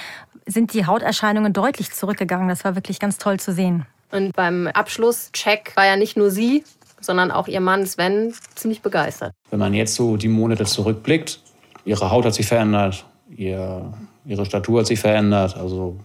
sind 0.46 0.72
die 0.72 0.86
Hauterscheinungen 0.86 1.52
deutlich 1.52 1.92
zurückgegangen. 1.92 2.48
Das 2.48 2.64
war 2.64 2.74
wirklich 2.74 2.98
ganz 2.98 3.18
toll 3.18 3.38
zu 3.40 3.52
sehen. 3.52 3.86
Und 4.12 4.34
beim 4.36 4.68
Abschlusscheck 4.68 5.72
war 5.74 5.86
ja 5.86 5.96
nicht 5.96 6.16
nur 6.16 6.30
sie, 6.30 6.64
sondern 7.00 7.30
auch 7.30 7.48
ihr 7.48 7.60
Mann 7.60 7.86
Sven 7.86 8.34
ziemlich 8.54 8.82
begeistert. 8.82 9.32
Wenn 9.50 9.58
man 9.58 9.74
jetzt 9.74 9.94
so 9.94 10.16
die 10.16 10.28
Monate 10.28 10.64
zurückblickt, 10.64 11.40
ihre 11.84 12.10
Haut 12.10 12.24
hat 12.24 12.34
sich 12.34 12.46
verändert, 12.46 13.04
ihr, 13.28 13.92
ihre 14.24 14.46
Statur 14.46 14.80
hat 14.80 14.86
sich 14.86 15.00
verändert. 15.00 15.56
Also 15.56 15.96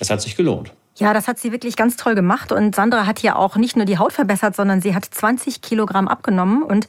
es 0.00 0.10
hat 0.10 0.20
sich 0.20 0.36
gelohnt. 0.36 0.72
Ja, 0.96 1.12
das 1.12 1.28
hat 1.28 1.38
sie 1.38 1.52
wirklich 1.52 1.76
ganz 1.76 1.96
toll 1.96 2.14
gemacht. 2.14 2.52
Und 2.52 2.74
Sandra 2.74 3.06
hat 3.06 3.22
ja 3.22 3.36
auch 3.36 3.56
nicht 3.56 3.76
nur 3.76 3.84
die 3.84 3.98
Haut 3.98 4.12
verbessert, 4.12 4.56
sondern 4.56 4.80
sie 4.80 4.94
hat 4.94 5.04
20 5.04 5.60
Kilogramm 5.60 6.08
abgenommen. 6.08 6.62
Und 6.62 6.88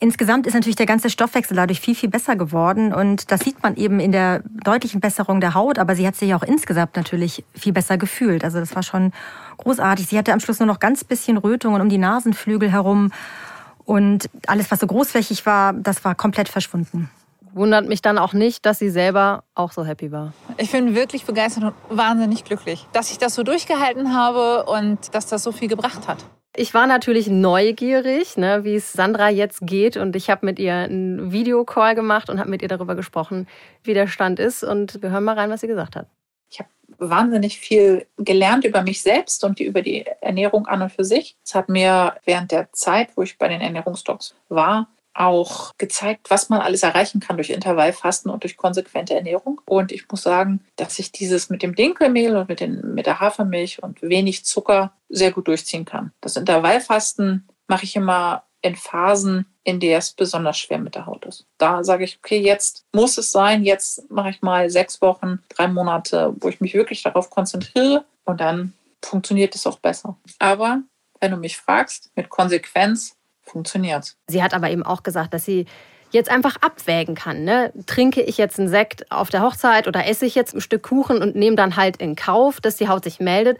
Insgesamt 0.00 0.46
ist 0.46 0.54
natürlich 0.54 0.76
der 0.76 0.86
ganze 0.86 1.10
Stoffwechsel 1.10 1.56
dadurch 1.56 1.80
viel, 1.80 1.96
viel 1.96 2.08
besser 2.08 2.36
geworden. 2.36 2.94
Und 2.94 3.32
das 3.32 3.40
sieht 3.40 3.62
man 3.62 3.74
eben 3.76 3.98
in 3.98 4.12
der 4.12 4.42
deutlichen 4.64 5.00
Besserung 5.00 5.40
der 5.40 5.54
Haut. 5.54 5.78
Aber 5.78 5.96
sie 5.96 6.06
hat 6.06 6.14
sich 6.14 6.34
auch 6.34 6.44
insgesamt 6.44 6.94
natürlich 6.94 7.44
viel 7.54 7.72
besser 7.72 7.98
gefühlt. 7.98 8.44
Also 8.44 8.60
das 8.60 8.76
war 8.76 8.84
schon 8.84 9.12
großartig. 9.56 10.06
Sie 10.06 10.16
hatte 10.16 10.32
am 10.32 10.38
Schluss 10.38 10.60
nur 10.60 10.68
noch 10.68 10.78
ganz 10.78 11.02
bisschen 11.02 11.36
Rötungen 11.36 11.80
um 11.80 11.88
die 11.88 11.98
Nasenflügel 11.98 12.70
herum. 12.70 13.10
Und 13.84 14.30
alles, 14.46 14.70
was 14.70 14.80
so 14.80 14.86
großflächig 14.86 15.46
war, 15.46 15.72
das 15.72 16.04
war 16.04 16.14
komplett 16.14 16.48
verschwunden. 16.48 17.10
Wundert 17.52 17.88
mich 17.88 18.02
dann 18.02 18.18
auch 18.18 18.34
nicht, 18.34 18.66
dass 18.66 18.78
sie 18.78 18.90
selber 18.90 19.42
auch 19.56 19.72
so 19.72 19.84
happy 19.84 20.12
war. 20.12 20.32
Ich 20.58 20.70
bin 20.70 20.94
wirklich 20.94 21.24
begeistert 21.24 21.64
und 21.64 21.74
wahnsinnig 21.88 22.44
glücklich, 22.44 22.86
dass 22.92 23.10
ich 23.10 23.18
das 23.18 23.34
so 23.34 23.42
durchgehalten 23.42 24.14
habe 24.14 24.64
und 24.66 25.12
dass 25.14 25.26
das 25.26 25.42
so 25.42 25.50
viel 25.50 25.66
gebracht 25.66 26.06
hat. 26.06 26.24
Ich 26.60 26.74
war 26.74 26.88
natürlich 26.88 27.28
neugierig, 27.28 28.36
ne, 28.36 28.64
wie 28.64 28.74
es 28.74 28.92
Sandra 28.92 29.28
jetzt 29.28 29.60
geht. 29.64 29.96
Und 29.96 30.16
ich 30.16 30.28
habe 30.28 30.44
mit 30.44 30.58
ihr 30.58 30.74
einen 30.74 31.30
Videocall 31.30 31.94
gemacht 31.94 32.28
und 32.28 32.40
habe 32.40 32.50
mit 32.50 32.62
ihr 32.62 32.68
darüber 32.68 32.96
gesprochen, 32.96 33.46
wie 33.84 33.94
der 33.94 34.08
Stand 34.08 34.40
ist. 34.40 34.64
Und 34.64 35.00
wir 35.00 35.10
hören 35.10 35.22
mal 35.22 35.36
rein, 35.36 35.50
was 35.50 35.60
sie 35.60 35.68
gesagt 35.68 35.94
hat. 35.94 36.08
Ich 36.50 36.58
habe 36.58 36.68
wahnsinnig 36.98 37.60
viel 37.60 38.06
gelernt 38.16 38.64
über 38.64 38.82
mich 38.82 39.02
selbst 39.02 39.44
und 39.44 39.60
über 39.60 39.82
die 39.82 40.04
Ernährung 40.20 40.66
an 40.66 40.82
und 40.82 40.90
für 40.90 41.04
sich. 41.04 41.36
Es 41.44 41.54
hat 41.54 41.68
mir 41.68 42.16
während 42.24 42.50
der 42.50 42.72
Zeit, 42.72 43.10
wo 43.14 43.22
ich 43.22 43.38
bei 43.38 43.46
den 43.46 43.60
Ernährungsdocs 43.60 44.34
war, 44.48 44.88
auch 45.18 45.72
gezeigt, 45.78 46.30
was 46.30 46.48
man 46.48 46.60
alles 46.60 46.82
erreichen 46.82 47.20
kann 47.20 47.36
durch 47.36 47.50
Intervallfasten 47.50 48.30
und 48.30 48.44
durch 48.44 48.56
konsequente 48.56 49.14
Ernährung. 49.14 49.60
Und 49.64 49.92
ich 49.92 50.08
muss 50.08 50.22
sagen, 50.22 50.64
dass 50.76 50.98
ich 50.98 51.12
dieses 51.12 51.50
mit 51.50 51.62
dem 51.62 51.74
Dinkelmehl 51.74 52.36
und 52.36 52.48
mit, 52.48 52.60
den, 52.60 52.94
mit 52.94 53.06
der 53.06 53.20
Hafermilch 53.20 53.82
und 53.82 54.00
wenig 54.02 54.44
Zucker 54.44 54.92
sehr 55.08 55.32
gut 55.32 55.48
durchziehen 55.48 55.84
kann. 55.84 56.12
Das 56.20 56.36
Intervallfasten 56.36 57.48
mache 57.66 57.84
ich 57.84 57.96
immer 57.96 58.44
in 58.60 58.76
Phasen, 58.76 59.46
in 59.64 59.80
der 59.80 59.98
es 59.98 60.12
besonders 60.12 60.58
schwer 60.58 60.78
mit 60.78 60.94
der 60.94 61.06
Haut 61.06 61.26
ist. 61.26 61.46
Da 61.58 61.84
sage 61.84 62.04
ich, 62.04 62.18
okay, 62.18 62.40
jetzt 62.40 62.84
muss 62.92 63.18
es 63.18 63.30
sein, 63.30 63.64
jetzt 63.64 64.10
mache 64.10 64.30
ich 64.30 64.42
mal 64.42 64.70
sechs 64.70 65.00
Wochen, 65.00 65.40
drei 65.48 65.68
Monate, 65.68 66.34
wo 66.40 66.48
ich 66.48 66.60
mich 66.60 66.74
wirklich 66.74 67.02
darauf 67.02 67.30
konzentriere 67.30 68.04
und 68.24 68.40
dann 68.40 68.72
funktioniert 69.02 69.54
es 69.54 69.66
auch 69.66 69.78
besser. 69.78 70.16
Aber 70.38 70.82
wenn 71.20 71.30
du 71.30 71.36
mich 71.36 71.56
fragst, 71.56 72.10
mit 72.14 72.28
Konsequenz 72.28 73.17
funktioniert. 73.50 74.14
Sie 74.28 74.42
hat 74.42 74.54
aber 74.54 74.70
eben 74.70 74.82
auch 74.82 75.02
gesagt, 75.02 75.34
dass 75.34 75.44
sie 75.44 75.66
jetzt 76.10 76.30
einfach 76.30 76.56
abwägen 76.60 77.14
kann. 77.14 77.44
Ne? 77.44 77.72
Trinke 77.86 78.22
ich 78.22 78.38
jetzt 78.38 78.58
einen 78.58 78.68
Sekt 78.68 79.10
auf 79.10 79.30
der 79.30 79.42
Hochzeit 79.42 79.86
oder 79.86 80.06
esse 80.06 80.26
ich 80.26 80.34
jetzt 80.34 80.54
ein 80.54 80.60
Stück 80.60 80.82
Kuchen 80.82 81.22
und 81.22 81.36
nehme 81.36 81.56
dann 81.56 81.76
halt 81.76 81.98
in 81.98 82.16
Kauf, 82.16 82.60
dass 82.60 82.76
die 82.76 82.88
Haut 82.88 83.04
sich 83.04 83.20
meldet? 83.20 83.58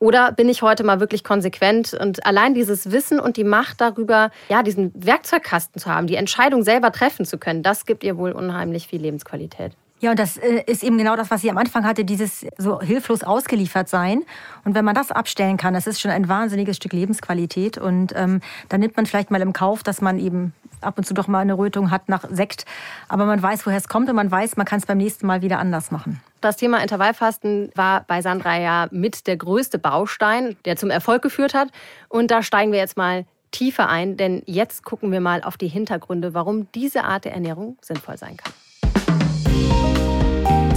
Oder 0.00 0.30
bin 0.30 0.48
ich 0.48 0.62
heute 0.62 0.84
mal 0.84 1.00
wirklich 1.00 1.24
konsequent? 1.24 1.92
Und 1.92 2.24
allein 2.24 2.54
dieses 2.54 2.92
Wissen 2.92 3.18
und 3.18 3.36
die 3.36 3.44
Macht 3.44 3.80
darüber, 3.80 4.30
ja, 4.48 4.62
diesen 4.62 4.92
Werkzeugkasten 4.94 5.80
zu 5.80 5.92
haben, 5.92 6.06
die 6.06 6.14
Entscheidung 6.14 6.62
selber 6.62 6.92
treffen 6.92 7.24
zu 7.24 7.36
können, 7.36 7.64
das 7.64 7.84
gibt 7.84 8.04
ihr 8.04 8.16
wohl 8.16 8.30
unheimlich 8.30 8.86
viel 8.86 9.00
Lebensqualität. 9.00 9.72
Ja, 10.00 10.10
und 10.10 10.18
das 10.18 10.36
äh, 10.36 10.62
ist 10.66 10.84
eben 10.84 10.96
genau 10.96 11.16
das, 11.16 11.30
was 11.30 11.40
sie 11.40 11.50
am 11.50 11.58
Anfang 11.58 11.84
hatte, 11.84 12.04
dieses 12.04 12.46
so 12.56 12.80
hilflos 12.80 13.24
ausgeliefert 13.24 13.88
sein. 13.88 14.22
Und 14.64 14.74
wenn 14.74 14.84
man 14.84 14.94
das 14.94 15.10
abstellen 15.10 15.56
kann, 15.56 15.74
das 15.74 15.86
ist 15.86 16.00
schon 16.00 16.12
ein 16.12 16.28
wahnsinniges 16.28 16.76
Stück 16.76 16.92
Lebensqualität. 16.92 17.78
Und 17.78 18.12
ähm, 18.14 18.40
dann 18.68 18.80
nimmt 18.80 18.96
man 18.96 19.06
vielleicht 19.06 19.30
mal 19.30 19.40
im 19.40 19.52
Kauf, 19.52 19.82
dass 19.82 20.00
man 20.00 20.20
eben 20.20 20.54
ab 20.80 20.98
und 20.98 21.04
zu 21.04 21.14
doch 21.14 21.26
mal 21.26 21.40
eine 21.40 21.58
Rötung 21.58 21.90
hat 21.90 22.08
nach 22.08 22.24
Sekt. 22.30 22.64
Aber 23.08 23.24
man 23.24 23.42
weiß, 23.42 23.66
woher 23.66 23.78
es 23.78 23.88
kommt 23.88 24.08
und 24.08 24.14
man 24.14 24.30
weiß, 24.30 24.56
man 24.56 24.66
kann 24.66 24.78
es 24.78 24.86
beim 24.86 24.98
nächsten 24.98 25.26
Mal 25.26 25.42
wieder 25.42 25.58
anders 25.58 25.90
machen. 25.90 26.22
Das 26.40 26.56
Thema 26.56 26.80
Intervallfasten 26.80 27.72
war 27.74 28.04
bei 28.06 28.22
Sandra 28.22 28.56
ja 28.58 28.86
mit 28.92 29.26
der 29.26 29.36
größte 29.36 29.80
Baustein, 29.80 30.56
der 30.64 30.76
zum 30.76 30.90
Erfolg 30.90 31.22
geführt 31.22 31.54
hat. 31.54 31.70
Und 32.08 32.30
da 32.30 32.44
steigen 32.44 32.70
wir 32.70 32.78
jetzt 32.78 32.96
mal 32.96 33.26
tiefer 33.50 33.88
ein, 33.88 34.16
denn 34.16 34.42
jetzt 34.46 34.84
gucken 34.84 35.10
wir 35.10 35.20
mal 35.20 35.42
auf 35.42 35.56
die 35.56 35.68
Hintergründe, 35.68 36.34
warum 36.34 36.70
diese 36.72 37.02
Art 37.02 37.24
der 37.24 37.32
Ernährung 37.32 37.78
sinnvoll 37.80 38.16
sein 38.16 38.36
kann 38.36 38.52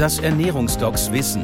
das 0.02 0.18
Ernährungsdocs 0.18 1.12
wissen. 1.12 1.44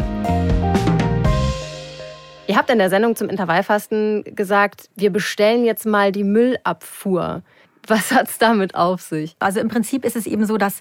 Ihr 2.47 2.57
habt 2.57 2.71
in 2.71 2.79
der 2.79 2.89
Sendung 2.89 3.15
zum 3.15 3.29
Intervallfasten 3.29 4.23
gesagt, 4.35 4.89
wir 4.95 5.11
bestellen 5.11 5.63
jetzt 5.63 5.85
mal 5.85 6.11
die 6.11 6.23
Müllabfuhr. 6.23 7.43
Was 7.85 8.11
hat 8.11 8.29
es 8.29 8.39
damit 8.39 8.73
auf 8.73 9.03
sich? 9.03 9.35
Also 9.37 9.59
im 9.59 9.67
Prinzip 9.67 10.03
ist 10.03 10.15
es 10.15 10.25
eben 10.25 10.47
so, 10.47 10.57
dass 10.57 10.79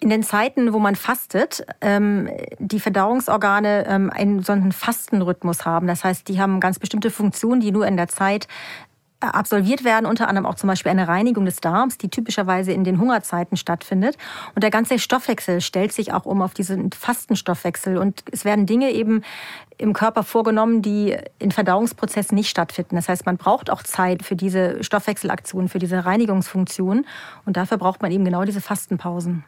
in 0.00 0.10
den 0.10 0.22
Zeiten, 0.22 0.74
wo 0.74 0.78
man 0.78 0.94
fastet, 0.94 1.64
ähm, 1.80 2.28
die 2.58 2.80
Verdauungsorgane 2.80 3.86
ähm, 3.86 4.10
einen 4.10 4.42
so 4.42 4.52
einen 4.52 4.70
Fastenrhythmus 4.70 5.64
haben. 5.64 5.86
Das 5.86 6.04
heißt, 6.04 6.28
die 6.28 6.38
haben 6.38 6.60
ganz 6.60 6.78
bestimmte 6.78 7.10
Funktionen, 7.10 7.62
die 7.62 7.72
nur 7.72 7.86
in 7.86 7.96
der 7.96 8.08
Zeit 8.08 8.46
absolviert 9.20 9.84
werden, 9.84 10.06
unter 10.06 10.28
anderem 10.28 10.46
auch 10.46 10.54
zum 10.54 10.68
Beispiel 10.68 10.90
eine 10.90 11.06
Reinigung 11.06 11.44
des 11.44 11.56
Darms, 11.56 11.98
die 11.98 12.08
typischerweise 12.08 12.72
in 12.72 12.84
den 12.84 12.98
Hungerzeiten 12.98 13.56
stattfindet. 13.56 14.16
Und 14.54 14.62
der 14.62 14.70
ganze 14.70 14.98
Stoffwechsel 14.98 15.60
stellt 15.60 15.92
sich 15.92 16.12
auch 16.12 16.24
um 16.24 16.42
auf 16.42 16.54
diesen 16.54 16.90
Fastenstoffwechsel. 16.92 17.98
Und 17.98 18.24
es 18.32 18.44
werden 18.44 18.66
Dinge 18.66 18.90
eben 18.90 19.22
im 19.78 19.92
Körper 19.92 20.22
vorgenommen, 20.22 20.82
die 20.82 21.16
in 21.38 21.50
Verdauungsprozessen 21.52 22.34
nicht 22.34 22.50
stattfinden. 22.50 22.96
Das 22.96 23.08
heißt, 23.08 23.26
man 23.26 23.36
braucht 23.36 23.70
auch 23.70 23.82
Zeit 23.82 24.22
für 24.22 24.36
diese 24.36 24.82
Stoffwechselaktion, 24.82 25.68
für 25.68 25.78
diese 25.78 26.04
Reinigungsfunktion. 26.04 27.06
Und 27.44 27.56
dafür 27.56 27.78
braucht 27.78 28.02
man 28.02 28.10
eben 28.10 28.24
genau 28.24 28.44
diese 28.44 28.60
Fastenpausen 28.60 29.44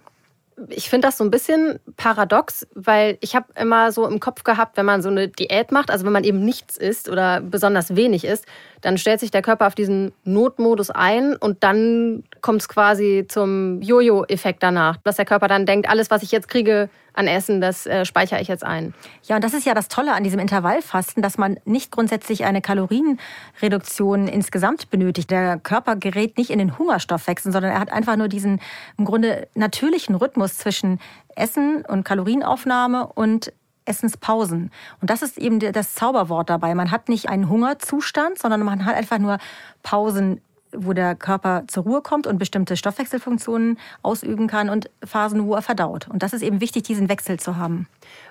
ich 0.69 0.89
finde 0.91 1.09
das 1.09 1.19
so 1.19 1.25
ein 1.25 1.31
bisschen 1.31 1.79
paradox, 1.97 2.67
weil 2.75 3.19
ich 3.21 3.35
habe 3.35 3.47
immer 3.59 3.93
so 3.93 4.07
im 4.07 4.21
Kopf 4.21 4.45
gehabt, 4.45 4.77
wenn 4.77 4.87
man 4.87 5.03
so 5.03 5.09
eine 5.09 5.29
Diät 5.29 5.73
macht, 5.73 5.91
also 5.91 6.05
wenn 6.05 6.13
man 6.13 6.25
eben 6.25 6.45
nichts 6.45 6.77
isst 6.77 7.09
oder 7.09 7.41
besonders 7.41 7.97
wenig 7.97 8.25
isst, 8.25 8.47
dann 8.81 8.99
stellt 8.99 9.21
sich 9.21 9.31
der 9.31 9.43
Körper 9.43 9.67
auf 9.67 9.75
diesen 9.75 10.13
Notmodus 10.25 10.91
ein 10.91 11.37
und 11.37 11.63
dann 11.65 12.25
kommt 12.41 12.63
es 12.63 12.69
quasi 12.69 13.25
zum 13.29 13.81
Jojo-Effekt 13.81 14.63
danach, 14.63 14.97
dass 15.05 15.17
der 15.17 15.25
Körper 15.25 15.49
dann 15.49 15.67
denkt, 15.67 15.89
alles, 15.89 16.11
was 16.11 16.23
ich 16.23 16.33
jetzt 16.33 16.49
kriege, 16.49 16.89
an 17.15 17.27
Essen, 17.27 17.61
das 17.61 17.87
äh, 17.87 18.05
speichere 18.05 18.41
ich 18.41 18.49
jetzt 18.49 18.65
ein. 18.65 18.95
Ja, 19.25 19.37
und 19.37 19.45
das 19.45 19.55
ist 19.55 19.67
ja 19.67 19.75
das 19.75 19.89
Tolle 19.89 20.15
an 20.15 20.25
diesem 20.25 20.41
Intervallfasten, 20.41 21.23
dass 21.23 21.39
man 21.39 21.59
nicht 21.65 21.91
grundsätzlich 21.91 22.45
eine 22.45 22.61
Kalorienreduktion 22.61 24.29
insgesamt 24.29 24.91
benötigt. 24.91 25.31
Der 25.31 25.59
Körper 25.59 25.97
gerät 25.97 26.39
nicht 26.39 26.51
in 26.51 26.59
den 26.59 26.79
Hungerstoffwechsel, 26.79 27.53
sondern 27.53 27.73
er 27.73 27.81
hat 27.81 27.93
einfach 27.93 28.17
nur 28.17 28.29
diesen 28.29 28.61
im 28.99 29.05
Grunde 29.05 29.49
natürlichen 29.55 30.15
Rhythmus 30.15 30.59
zwischen 30.59 31.01
Essen 31.37 31.85
und 31.87 32.05
Kalorienaufnahme 32.05 33.07
und 33.07 33.53
Essenspausen. 33.85 34.71
Und 35.01 35.11
das 35.11 35.23
ist 35.23 35.39
eben 35.39 35.59
das 35.59 35.95
Zauberwort 35.95 36.51
dabei. 36.51 36.75
Man 36.75 36.91
hat 36.91 37.09
nicht 37.09 37.29
einen 37.29 37.49
Hungerzustand, 37.49 38.39
sondern 38.39 38.63
man 38.63 38.85
hat 38.85 38.95
einfach 38.95 39.19
nur 39.19 39.39
Pausen 39.83 40.41
wo 40.77 40.93
der 40.93 41.15
Körper 41.15 41.65
zur 41.69 41.85
Ruhe 41.85 42.03
kommt 42.03 42.27
und 42.27 42.39
bestimmte 42.39 42.77
Stoffwechselfunktionen 42.77 43.79
ausüben 44.03 44.47
kann 44.47 44.69
und 44.69 44.91
Phasen, 45.05 45.47
wo 45.47 45.55
er 45.55 45.63
verdaut. 45.63 46.09
Und 46.09 46.23
das 46.23 46.33
ist 46.33 46.43
eben 46.43 46.61
wichtig, 46.61 46.85
diesen 46.85 47.09
Wechsel 47.09 47.39
zu 47.39 47.57
haben. 47.57 47.87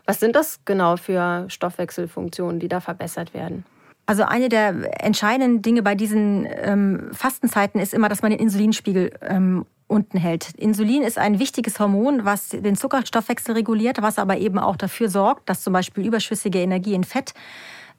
Was 0.06 0.20
sind 0.20 0.36
das 0.36 0.60
genau 0.66 0.98
für 0.98 1.46
Stoffwechselfunktionen, 1.50 2.60
die 2.60 2.68
da 2.68 2.80
verbessert 2.80 3.34
werden? 3.34 3.66
Also 4.06 4.24
eine 4.24 4.50
der 4.50 5.04
entscheidenden 5.04 5.62
Dinge 5.62 5.84
bei 5.84 5.96
diesen 5.96 6.48
ähm, 6.50 7.10
Fastenzeiten 7.14 7.80
ist 7.80 7.94
immer, 7.94 8.10
dass 8.10 8.22
man 8.22 8.32
den 8.32 8.40
Insulinspiegel 8.40 9.12
ähm, 9.22 9.66
unten 9.88 10.18
hält. 10.18 10.52
Insulin 10.56 11.04
ist 11.04 11.18
ein 11.18 11.38
wichtiges 11.38 11.80
Hormon, 11.80 12.26
was 12.26 12.50
den 12.50 12.76
Zuckerstoffwechsel 12.76 13.54
reguliert, 13.54 14.02
was 14.02 14.18
aber 14.18 14.38
eben 14.38 14.58
auch 14.58 14.78
dafür 14.78 15.10
sorgt, 15.10 15.50
dass 15.50 15.62
zum 15.62 15.74
Beispiel 15.74 16.06
überschüssige 16.06 16.60
Energie 16.60 16.94
in 16.94 17.04
Fett 17.04 17.34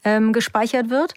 ähm, 0.04 0.32
gespeichert 0.32 0.90
wird. 0.90 1.14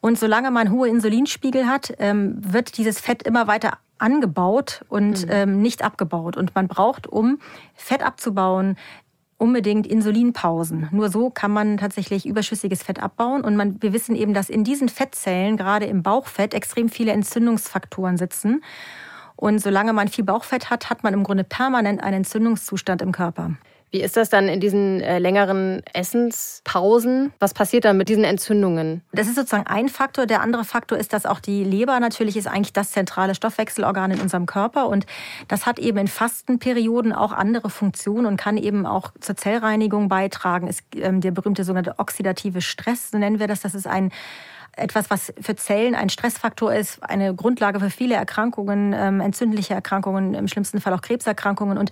Und 0.00 0.18
solange 0.18 0.50
man 0.50 0.70
hohe 0.70 0.88
Insulinspiegel 0.88 1.66
hat, 1.66 1.92
ähm, 1.98 2.36
wird 2.38 2.76
dieses 2.78 3.00
Fett 3.00 3.22
immer 3.24 3.46
weiter 3.46 3.78
angebaut 3.98 4.84
und 4.88 5.26
mhm. 5.26 5.32
ähm, 5.32 5.62
nicht 5.62 5.82
abgebaut. 5.82 6.36
Und 6.36 6.54
man 6.54 6.68
braucht, 6.68 7.06
um 7.06 7.40
Fett 7.74 8.02
abzubauen, 8.02 8.76
unbedingt 9.38 9.86
Insulinpausen. 9.86 10.88
Nur 10.90 11.10
so 11.10 11.30
kann 11.30 11.52
man 11.52 11.78
tatsächlich 11.78 12.26
überschüssiges 12.26 12.82
Fett 12.82 13.00
abbauen. 13.00 13.42
Und 13.42 13.56
man, 13.56 13.80
wir 13.80 13.92
wissen 13.92 14.14
eben, 14.16 14.34
dass 14.34 14.50
in 14.50 14.64
diesen 14.64 14.88
Fettzellen, 14.88 15.56
gerade 15.56 15.86
im 15.86 16.02
Bauchfett, 16.02 16.54
extrem 16.54 16.88
viele 16.88 17.12
Entzündungsfaktoren 17.12 18.16
sitzen. 18.16 18.62
Und 19.36 19.60
solange 19.60 19.92
man 19.92 20.08
viel 20.08 20.24
Bauchfett 20.24 20.70
hat, 20.70 20.90
hat 20.90 21.04
man 21.04 21.14
im 21.14 21.22
Grunde 21.22 21.44
permanent 21.44 22.02
einen 22.02 22.18
Entzündungszustand 22.18 23.02
im 23.02 23.12
Körper. 23.12 23.52
Wie 23.90 24.02
ist 24.02 24.16
das 24.18 24.28
dann 24.28 24.48
in 24.48 24.60
diesen 24.60 25.00
äh, 25.00 25.18
längeren 25.18 25.82
Essenspausen? 25.94 27.32
Was 27.38 27.54
passiert 27.54 27.86
dann 27.86 27.96
mit 27.96 28.10
diesen 28.10 28.24
Entzündungen? 28.24 29.02
Das 29.12 29.28
ist 29.28 29.36
sozusagen 29.36 29.66
ein 29.66 29.88
Faktor. 29.88 30.26
Der 30.26 30.42
andere 30.42 30.64
Faktor 30.64 30.98
ist, 30.98 31.14
dass 31.14 31.24
auch 31.24 31.40
die 31.40 31.64
Leber 31.64 31.98
natürlich 31.98 32.36
ist 32.36 32.48
eigentlich 32.48 32.74
das 32.74 32.90
zentrale 32.90 33.34
Stoffwechselorgan 33.34 34.10
in 34.10 34.20
unserem 34.20 34.44
Körper 34.44 34.88
und 34.88 35.06
das 35.48 35.64
hat 35.64 35.78
eben 35.78 35.96
in 35.98 36.08
Fastenperioden 36.08 37.12
auch 37.14 37.32
andere 37.32 37.70
Funktionen 37.70 38.26
und 38.26 38.36
kann 38.36 38.58
eben 38.58 38.84
auch 38.84 39.12
zur 39.20 39.36
Zellreinigung 39.36 40.08
beitragen. 40.08 40.66
Ist 40.66 40.82
ähm, 40.94 41.22
der 41.22 41.30
berühmte 41.30 41.64
sogenannte 41.64 41.98
oxidative 41.98 42.60
Stress, 42.60 43.10
so 43.10 43.18
nennen 43.18 43.38
wir 43.38 43.46
das. 43.46 43.60
Das 43.60 43.74
ist 43.74 43.86
ein 43.86 44.12
etwas, 44.76 45.10
was 45.10 45.32
für 45.40 45.56
Zellen 45.56 45.94
ein 45.94 46.08
Stressfaktor 46.08 46.74
ist, 46.74 47.02
eine 47.02 47.34
Grundlage 47.34 47.80
für 47.80 47.90
viele 47.90 48.14
Erkrankungen, 48.14 48.94
ähm, 48.96 49.20
entzündliche 49.20 49.74
Erkrankungen, 49.74 50.34
im 50.34 50.48
schlimmsten 50.48 50.80
Fall 50.80 50.92
auch 50.92 51.02
Krebserkrankungen. 51.02 51.78
Und 51.78 51.90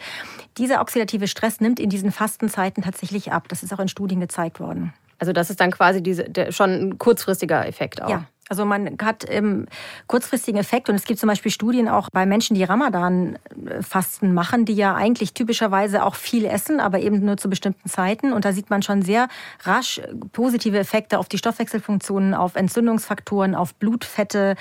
dieser 0.58 0.80
oxidative 0.80 1.28
Stress 1.28 1.60
nimmt 1.60 1.80
in 1.80 1.90
diesen 1.90 2.12
Fastenzeiten 2.12 2.82
tatsächlich 2.82 3.32
ab. 3.32 3.48
Das 3.48 3.62
ist 3.62 3.72
auch 3.72 3.80
in 3.80 3.88
Studien 3.88 4.20
gezeigt 4.20 4.60
worden. 4.60 4.92
Also 5.18 5.32
das 5.32 5.50
ist 5.50 5.60
dann 5.60 5.70
quasi 5.70 6.02
diese, 6.02 6.24
der, 6.24 6.52
schon 6.52 6.70
ein 6.70 6.98
kurzfristiger 6.98 7.66
Effekt 7.66 8.02
auch. 8.02 8.10
Ja, 8.10 8.24
also 8.48 8.64
man 8.64 8.96
hat 9.02 9.24
ähm, 9.28 9.66
kurzfristigen 10.06 10.60
Effekt 10.60 10.88
und 10.88 10.94
es 10.94 11.04
gibt 11.04 11.18
zum 11.18 11.28
Beispiel 11.28 11.50
Studien 11.50 11.88
auch 11.88 12.10
bei 12.10 12.26
Menschen, 12.26 12.54
die 12.54 12.62
Ramadan-Fasten 12.62 14.32
machen, 14.32 14.64
die 14.64 14.74
ja 14.74 14.94
eigentlich 14.94 15.34
typischerweise 15.34 16.04
auch 16.04 16.14
viel 16.14 16.44
essen, 16.44 16.78
aber 16.78 17.00
eben 17.00 17.24
nur 17.24 17.36
zu 17.38 17.50
bestimmten 17.50 17.88
Zeiten. 17.88 18.32
Und 18.32 18.44
da 18.44 18.52
sieht 18.52 18.70
man 18.70 18.82
schon 18.82 19.02
sehr 19.02 19.26
rasch 19.64 20.00
positive 20.32 20.78
Effekte 20.78 21.18
auf 21.18 21.28
die 21.28 21.38
Stoffwechselfunktionen, 21.38 22.34
auf 22.34 22.54
Entzündungsfaktoren, 22.54 23.56
auf 23.56 23.74
Blutfette, 23.74 24.54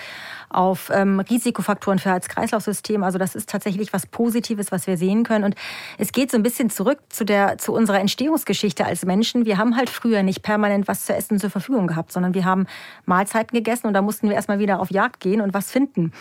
auf 0.50 0.90
ähm, 0.92 1.20
Risikofaktoren 1.20 2.00
für 2.00 2.10
Herz-Kreislauf-System. 2.10 3.04
Also 3.04 3.20
das 3.20 3.36
ist 3.36 3.50
tatsächlich 3.50 3.94
was 3.94 4.08
Positives, 4.08 4.72
was 4.72 4.88
wir 4.88 4.98
sehen 4.98 5.24
können. 5.24 5.44
Und 5.44 5.56
es 6.00 6.12
geht 6.12 6.32
so 6.32 6.38
ein 6.38 6.44
bisschen 6.44 6.72
zurück 6.72 7.00
zu, 7.10 7.24
der, 7.24 7.60
zu 7.60 7.72
unserer 7.72 8.00
Entstehungsgeschichte 8.00 8.84
als 8.84 9.06
Menschen. 9.06 9.46
Wir 9.46 9.60
haben 9.60 9.78
halt 9.78 9.92
früher 9.92 10.24
nicht 10.24 10.42
permanent 10.42 10.88
was 10.88 11.06
zu 11.06 11.14
essen 11.14 11.40
zur 11.40 11.52
Verfügung 11.52 11.86
gehabt, 11.86 12.12
sondern 12.12 12.34
wir 12.34 12.46
haben 12.46 12.66
Mahlzeiten 13.06 13.56
gegessen 13.56 13.75
gegessen 13.76 13.88
und 13.88 13.94
da 13.94 14.02
mussten 14.02 14.30
wir 14.30 14.36
erstmal 14.36 14.60
wieder 14.60 14.80
auf 14.80 14.92
Jagd 14.92 15.20
gehen 15.20 15.42
und 15.42 15.54
was 15.54 15.72
finden. 15.72 16.12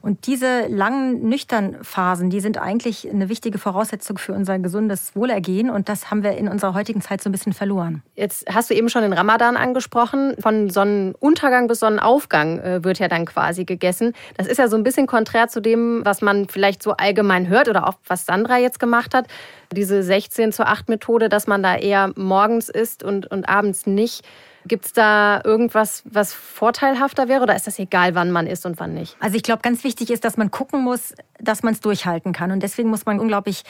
Und 0.00 0.26
diese 0.26 0.66
langen 0.68 1.30
nüchtern 1.30 1.78
Phasen, 1.80 2.28
die 2.28 2.40
sind 2.40 2.58
eigentlich 2.58 3.08
eine 3.10 3.30
wichtige 3.30 3.58
Voraussetzung 3.58 4.18
für 4.18 4.34
unser 4.34 4.58
gesundes 4.58 5.16
Wohlergehen 5.16 5.70
und 5.70 5.88
das 5.88 6.10
haben 6.10 6.22
wir 6.22 6.32
in 6.32 6.46
unserer 6.46 6.74
heutigen 6.74 7.00
Zeit 7.00 7.22
so 7.22 7.30
ein 7.30 7.32
bisschen 7.32 7.54
verloren. 7.54 8.02
Jetzt 8.14 8.44
hast 8.52 8.68
du 8.68 8.74
eben 8.74 8.90
schon 8.90 9.00
den 9.00 9.14
Ramadan 9.14 9.56
angesprochen. 9.56 10.34
Von 10.38 10.68
Sonnenuntergang 10.68 11.68
bis 11.68 11.80
Sonnenaufgang 11.80 12.58
äh, 12.58 12.84
wird 12.84 12.98
ja 12.98 13.08
dann 13.08 13.24
quasi 13.24 13.64
gegessen. 13.64 14.12
Das 14.36 14.46
ist 14.46 14.58
ja 14.58 14.68
so 14.68 14.76
ein 14.76 14.82
bisschen 14.82 15.06
konträr 15.06 15.48
zu 15.48 15.60
dem, 15.60 16.02
was 16.04 16.20
man 16.20 16.48
vielleicht 16.48 16.82
so 16.82 16.92
allgemein 16.92 17.48
hört 17.48 17.68
oder 17.68 17.88
auch 17.88 17.94
was 18.06 18.26
Sandra 18.26 18.58
jetzt 18.58 18.78
gemacht 18.78 19.14
hat. 19.14 19.26
Diese 19.72 20.02
16 20.02 20.52
zu 20.52 20.66
8 20.66 20.90
Methode, 20.90 21.30
dass 21.30 21.46
man 21.46 21.62
da 21.62 21.76
eher 21.76 22.12
morgens 22.16 22.68
isst 22.68 23.02
und, 23.02 23.26
und 23.30 23.48
abends 23.48 23.86
nicht. 23.86 24.22
Gibt 24.66 24.86
es 24.86 24.92
da 24.92 25.42
irgendwas, 25.44 26.02
was 26.06 26.32
vorteilhafter 26.32 27.28
wäre 27.28 27.42
oder 27.42 27.54
ist 27.54 27.66
das 27.66 27.78
egal, 27.78 28.14
wann 28.14 28.30
man 28.30 28.46
isst 28.46 28.64
und 28.64 28.80
wann 28.80 28.94
nicht? 28.94 29.16
Also 29.20 29.36
ich 29.36 29.42
glaube, 29.42 29.62
ganz 29.62 29.84
wichtig 29.84 30.10
ist, 30.10 30.24
dass 30.24 30.36
man 30.36 30.50
gucken 30.50 30.82
muss, 30.82 31.14
dass 31.38 31.62
man 31.62 31.74
es 31.74 31.80
durchhalten 31.80 32.32
kann. 32.32 32.50
Und 32.50 32.62
deswegen 32.62 32.88
muss 32.88 33.04
man 33.04 33.20
unglaublich 33.20 33.64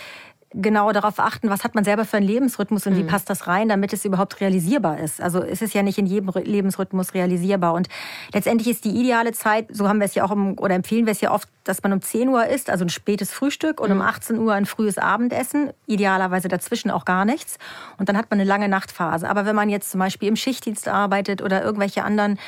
genau 0.54 0.92
darauf 0.92 1.18
achten, 1.18 1.50
was 1.50 1.64
hat 1.64 1.74
man 1.74 1.84
selber 1.84 2.04
für 2.04 2.16
einen 2.16 2.26
Lebensrhythmus 2.26 2.86
und 2.86 2.94
mhm. 2.94 2.98
wie 2.98 3.04
passt 3.04 3.28
das 3.28 3.46
rein, 3.46 3.68
damit 3.68 3.92
es 3.92 4.04
überhaupt 4.04 4.40
realisierbar 4.40 5.00
ist. 5.00 5.20
Also 5.20 5.42
es 5.42 5.62
ist 5.62 5.74
ja 5.74 5.82
nicht 5.82 5.98
in 5.98 6.06
jedem 6.06 6.30
Lebensrhythmus 6.30 7.14
realisierbar. 7.14 7.74
Und 7.74 7.88
letztendlich 8.32 8.68
ist 8.68 8.84
die 8.84 8.90
ideale 8.90 9.32
Zeit, 9.32 9.66
so 9.70 9.88
haben 9.88 9.98
wir 9.98 10.06
es 10.06 10.14
ja 10.14 10.24
auch, 10.24 10.30
im, 10.30 10.58
oder 10.58 10.74
empfehlen 10.74 11.06
wir 11.06 11.12
es 11.12 11.20
ja 11.20 11.32
oft, 11.32 11.48
dass 11.64 11.82
man 11.82 11.92
um 11.92 12.02
10 12.02 12.28
Uhr 12.28 12.46
isst, 12.46 12.70
also 12.70 12.84
ein 12.84 12.90
spätes 12.90 13.32
Frühstück 13.32 13.80
und 13.80 13.90
mhm. 13.90 13.96
um 13.96 14.02
18 14.02 14.38
Uhr 14.38 14.52
ein 14.54 14.66
frühes 14.66 14.98
Abendessen, 14.98 15.70
idealerweise 15.86 16.48
dazwischen 16.48 16.90
auch 16.90 17.04
gar 17.04 17.24
nichts. 17.24 17.58
Und 17.98 18.08
dann 18.08 18.16
hat 18.16 18.30
man 18.30 18.38
eine 18.38 18.48
lange 18.48 18.68
Nachtphase. 18.68 19.28
Aber 19.28 19.46
wenn 19.46 19.56
man 19.56 19.68
jetzt 19.68 19.90
zum 19.90 19.98
Beispiel 20.00 20.28
im 20.28 20.36
Schichtdienst 20.36 20.88
arbeitet 20.88 21.42
oder 21.42 21.62
irgendwelche 21.62 22.04
anderen 22.04 22.38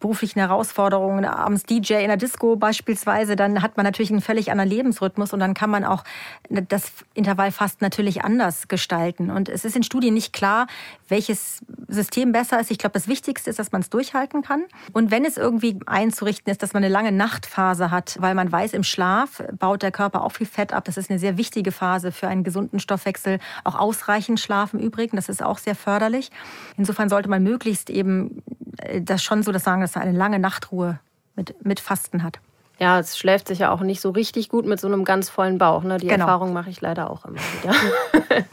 beruflichen 0.00 0.40
Herausforderungen, 0.40 1.24
abends 1.24 1.64
DJ 1.64 1.94
in 1.94 2.08
der 2.08 2.16
Disco 2.16 2.56
beispielsweise, 2.56 3.36
dann 3.36 3.62
hat 3.62 3.76
man 3.76 3.84
natürlich 3.84 4.10
einen 4.10 4.22
völlig 4.22 4.50
anderen 4.50 4.70
Lebensrhythmus 4.70 5.32
und 5.32 5.40
dann 5.40 5.54
kann 5.54 5.70
man 5.70 5.84
auch 5.84 6.04
das 6.48 6.92
Intervallfasten 7.14 7.84
natürlich 7.84 8.24
anders 8.24 8.68
gestalten. 8.68 9.30
Und 9.30 9.48
es 9.48 9.64
ist 9.64 9.76
in 9.76 9.82
Studien 9.82 10.14
nicht 10.14 10.32
klar, 10.32 10.66
welches 11.08 11.60
System 11.88 12.32
besser 12.32 12.60
ist. 12.60 12.70
Ich 12.70 12.78
glaube, 12.78 12.94
das 12.94 13.08
Wichtigste 13.08 13.50
ist, 13.50 13.58
dass 13.58 13.72
man 13.72 13.82
es 13.82 13.90
durchhalten 13.90 14.42
kann. 14.42 14.64
Und 14.92 15.10
wenn 15.10 15.24
es 15.24 15.36
irgendwie 15.36 15.78
einzurichten 15.86 16.50
ist, 16.50 16.62
dass 16.62 16.72
man 16.72 16.82
eine 16.82 16.92
lange 16.92 17.12
Nachtphase 17.12 17.90
hat, 17.90 18.16
weil 18.20 18.34
man 18.34 18.50
weiß, 18.50 18.72
im 18.72 18.82
Schlaf 18.82 19.42
baut 19.58 19.82
der 19.82 19.92
Körper 19.92 20.24
auch 20.24 20.32
viel 20.32 20.46
Fett 20.46 20.72
ab. 20.72 20.84
Das 20.84 20.96
ist 20.96 21.10
eine 21.10 21.18
sehr 21.18 21.36
wichtige 21.36 21.72
Phase 21.72 22.10
für 22.12 22.28
einen 22.28 22.44
gesunden 22.44 22.80
Stoffwechsel. 22.80 23.38
Auch 23.64 23.74
ausreichend 23.78 24.40
Schlaf 24.40 24.72
im 24.72 24.80
Übrigen, 24.80 25.16
das 25.16 25.28
ist 25.28 25.42
auch 25.42 25.58
sehr 25.58 25.74
förderlich. 25.74 26.30
Insofern 26.76 27.08
sollte 27.08 27.28
man 27.28 27.42
möglichst 27.42 27.90
eben 27.90 28.42
äh, 28.78 29.02
das 29.02 29.22
schon 29.22 29.42
so 29.42 29.52
das 29.52 29.64
sagen, 29.64 29.82
dass 29.90 29.96
er 29.96 30.02
eine 30.02 30.16
lange 30.16 30.38
Nachtruhe 30.38 31.00
mit, 31.34 31.64
mit 31.64 31.80
Fasten 31.80 32.22
hat. 32.22 32.38
Ja, 32.78 32.98
es 32.98 33.18
schläft 33.18 33.48
sich 33.48 33.58
ja 33.58 33.70
auch 33.70 33.80
nicht 33.80 34.00
so 34.00 34.10
richtig 34.10 34.48
gut 34.48 34.66
mit 34.66 34.80
so 34.80 34.86
einem 34.86 35.04
ganz 35.04 35.28
vollen 35.28 35.58
Bauch. 35.58 35.82
Ne? 35.82 35.98
Die 35.98 36.06
genau. 36.06 36.24
Erfahrung 36.24 36.52
mache 36.52 36.70
ich 36.70 36.80
leider 36.80 37.10
auch 37.10 37.24
immer 37.24 37.40
wieder. 37.60 37.74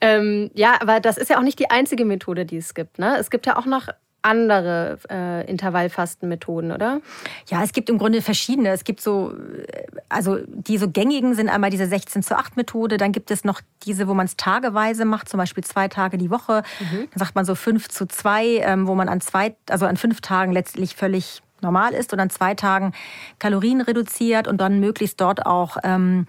ähm, 0.00 0.50
ja, 0.54 0.74
aber 0.80 1.00
das 1.00 1.16
ist 1.16 1.30
ja 1.30 1.38
auch 1.38 1.42
nicht 1.42 1.58
die 1.58 1.70
einzige 1.70 2.04
Methode, 2.04 2.44
die 2.44 2.58
es 2.58 2.74
gibt. 2.74 2.98
Ne? 2.98 3.16
Es 3.16 3.30
gibt 3.30 3.46
ja 3.46 3.56
auch 3.56 3.64
noch 3.64 3.88
andere 4.22 4.98
äh, 5.10 5.48
Intervallfastenmethoden, 5.48 6.72
oder? 6.72 7.00
Ja, 7.46 7.62
es 7.62 7.72
gibt 7.72 7.88
im 7.88 7.98
Grunde 7.98 8.20
verschiedene. 8.20 8.70
Es 8.70 8.84
gibt 8.84 9.00
so, 9.00 9.32
äh, 9.32 9.84
also 10.08 10.38
die 10.46 10.78
so 10.78 10.90
gängigen 10.90 11.34
sind 11.34 11.48
einmal 11.48 11.70
diese 11.70 11.86
16 11.86 12.22
zu 12.22 12.36
8 12.36 12.56
Methode, 12.56 12.96
dann 12.96 13.12
gibt 13.12 13.30
es 13.30 13.44
noch 13.44 13.60
diese, 13.84 14.08
wo 14.08 14.14
man 14.14 14.26
es 14.26 14.36
tageweise 14.36 15.04
macht, 15.04 15.28
zum 15.28 15.38
Beispiel 15.38 15.64
zwei 15.64 15.88
Tage 15.88 16.18
die 16.18 16.30
Woche. 16.30 16.62
Mhm. 16.80 17.08
Dann 17.10 17.18
sagt 17.18 17.34
man 17.34 17.44
so 17.44 17.54
5 17.54 17.88
zu 17.88 18.06
2, 18.06 18.46
ähm, 18.58 18.86
wo 18.86 18.94
man 18.94 19.08
an 19.08 19.20
zwei, 19.20 19.54
also 19.68 19.86
an 19.86 19.96
fünf 19.96 20.20
Tagen 20.20 20.52
letztlich 20.52 20.96
völlig 20.96 21.42
normal 21.60 21.92
ist 21.92 22.12
und 22.12 22.20
an 22.20 22.30
zwei 22.30 22.54
Tagen 22.54 22.92
Kalorien 23.38 23.80
reduziert 23.80 24.48
und 24.48 24.60
dann 24.60 24.80
möglichst 24.80 25.20
dort 25.20 25.46
auch 25.46 25.76
ähm, 25.82 26.26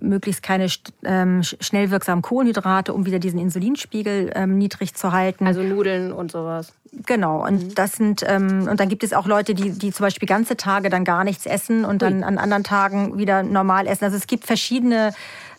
möglichst 0.00 0.42
keine 0.42 0.66
ähm, 1.04 1.42
schnell 1.42 1.90
wirksamen 1.90 2.22
Kohlenhydrate, 2.22 2.92
um 2.92 3.06
wieder 3.06 3.18
diesen 3.18 3.38
Insulinspiegel 3.38 4.32
ähm, 4.34 4.58
niedrig 4.58 4.94
zu 4.94 5.12
halten. 5.12 5.46
Also 5.46 5.62
Nudeln 5.62 6.12
und 6.12 6.30
sowas. 6.30 6.72
Genau, 7.04 7.44
und 7.46 7.62
mhm. 7.62 7.74
das 7.74 7.92
sind 7.94 8.24
ähm, 8.26 8.68
und 8.70 8.80
dann 8.80 8.88
gibt 8.88 9.04
es 9.04 9.12
auch 9.12 9.26
Leute, 9.26 9.54
die, 9.54 9.70
die 9.70 9.92
zum 9.92 10.04
Beispiel 10.04 10.28
ganze 10.28 10.56
Tage 10.56 10.88
dann 10.88 11.04
gar 11.04 11.24
nichts 11.24 11.46
essen 11.46 11.84
und 11.84 12.02
dann 12.02 12.22
an 12.22 12.38
anderen 12.38 12.64
Tagen 12.64 13.18
wieder 13.18 13.42
normal 13.42 13.86
essen. 13.86 14.04
Also 14.04 14.16
es 14.16 14.26
gibt 14.26 14.46
verschiedene 14.46 15.12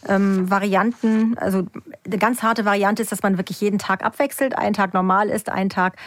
ähm, 0.07 0.49
Varianten. 0.49 1.37
Also 1.37 1.65
eine 2.05 2.17
ganz 2.17 2.41
harte 2.41 2.65
Variante 2.65 3.01
ist, 3.01 3.11
dass 3.11 3.23
man 3.23 3.37
wirklich 3.37 3.61
jeden 3.61 3.79
Tag 3.79 4.03
abwechselt, 4.03 4.57
einen 4.57 4.73
Tag 4.73 4.93
normal 4.93 5.29
ist, 5.29 5.49
einen 5.49 5.69
Tag 5.69 5.97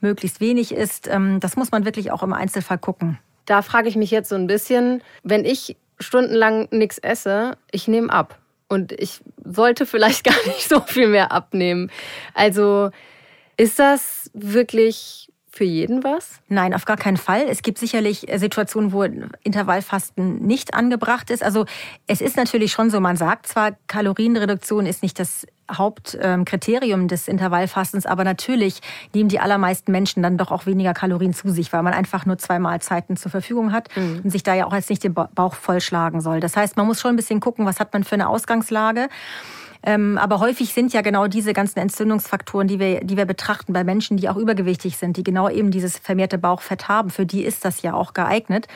möglichst 0.00 0.40
wenig 0.40 0.72
ist. 0.72 1.08
Ähm, 1.08 1.40
das 1.40 1.56
muss 1.56 1.70
man 1.70 1.84
wirklich 1.84 2.10
auch 2.10 2.22
im 2.22 2.32
Einzelfall 2.32 2.78
gucken. 2.78 3.18
Da 3.46 3.62
frage 3.62 3.88
ich 3.88 3.96
mich 3.96 4.10
jetzt 4.10 4.28
so 4.28 4.36
ein 4.36 4.46
bisschen, 4.46 5.02
wenn 5.22 5.44
ich 5.44 5.76
stundenlang 5.98 6.68
nichts 6.70 6.98
esse, 6.98 7.56
ich 7.70 7.88
nehme 7.88 8.10
ab. 8.10 8.38
und 8.68 8.92
ich 8.92 9.20
sollte 9.44 9.86
vielleicht 9.86 10.24
gar 10.30 10.46
nicht 10.46 10.68
so 10.68 10.80
viel 10.80 11.08
mehr 11.08 11.32
abnehmen. 11.32 11.90
Also 12.34 12.90
ist 13.56 13.78
das 13.78 14.30
wirklich 14.34 15.30
für 15.54 15.64
jeden 15.64 16.02
was? 16.02 16.40
Nein, 16.48 16.74
auf 16.74 16.84
gar 16.84 16.96
keinen 16.96 17.16
Fall. 17.16 17.46
Es 17.48 17.62
gibt 17.62 17.78
sicherlich 17.78 18.26
Situationen, 18.34 18.92
wo 18.92 19.04
Intervallfasten 19.04 20.44
nicht 20.44 20.74
angebracht 20.74 21.30
ist. 21.30 21.44
Also 21.44 21.66
es 22.08 22.20
ist 22.20 22.36
natürlich 22.36 22.72
schon 22.72 22.90
so, 22.90 22.98
man 22.98 23.16
sagt 23.16 23.46
zwar, 23.46 23.76
Kalorienreduktion 23.86 24.86
ist 24.86 25.04
nicht 25.04 25.20
das 25.20 25.46
Hauptkriterium 25.70 27.08
des 27.08 27.28
Intervallfastens, 27.28 28.06
aber 28.06 28.24
natürlich 28.24 28.80
nehmen 29.14 29.28
die 29.28 29.40
allermeisten 29.40 29.92
Menschen 29.92 30.22
dann 30.22 30.36
doch 30.36 30.50
auch 30.50 30.66
weniger 30.66 30.94
Kalorien 30.94 31.34
zu 31.34 31.50
sich, 31.50 31.72
weil 31.72 31.82
man 31.82 31.94
einfach 31.94 32.26
nur 32.26 32.38
zwei 32.38 32.58
Mahlzeiten 32.58 33.16
zur 33.16 33.30
Verfügung 33.30 33.72
hat 33.72 33.88
mhm. 33.96 34.20
und 34.24 34.30
sich 34.30 34.42
da 34.42 34.54
ja 34.54 34.66
auch 34.66 34.74
jetzt 34.74 34.90
nicht 34.90 35.04
den 35.04 35.14
Bauch 35.14 35.54
vollschlagen 35.54 36.20
soll. 36.20 36.40
Das 36.40 36.56
heißt, 36.56 36.76
man 36.76 36.86
muss 36.86 37.00
schon 37.00 37.14
ein 37.14 37.16
bisschen 37.16 37.40
gucken, 37.40 37.66
was 37.66 37.80
hat 37.80 37.92
man 37.92 38.04
für 38.04 38.14
eine 38.14 38.28
Ausgangslage. 38.28 39.08
Ähm, 39.86 40.16
aber 40.16 40.40
häufig 40.40 40.72
sind 40.72 40.92
ja 40.94 41.02
genau 41.02 41.26
diese 41.26 41.52
ganzen 41.52 41.78
Entzündungsfaktoren, 41.78 42.66
die 42.66 42.78
wir, 42.78 43.04
die 43.04 43.16
wir 43.16 43.26
betrachten 43.26 43.74
bei 43.74 43.84
Menschen, 43.84 44.16
die 44.16 44.28
auch 44.30 44.36
übergewichtig 44.36 44.96
sind, 44.96 45.16
die 45.18 45.24
genau 45.24 45.50
eben 45.50 45.70
dieses 45.70 45.98
vermehrte 45.98 46.38
Bauchfett 46.38 46.88
haben, 46.88 47.10
für 47.10 47.26
die 47.26 47.44
ist 47.44 47.64
das 47.64 47.82
ja 47.82 47.92
auch 47.92 48.14
geeignet. 48.14 48.66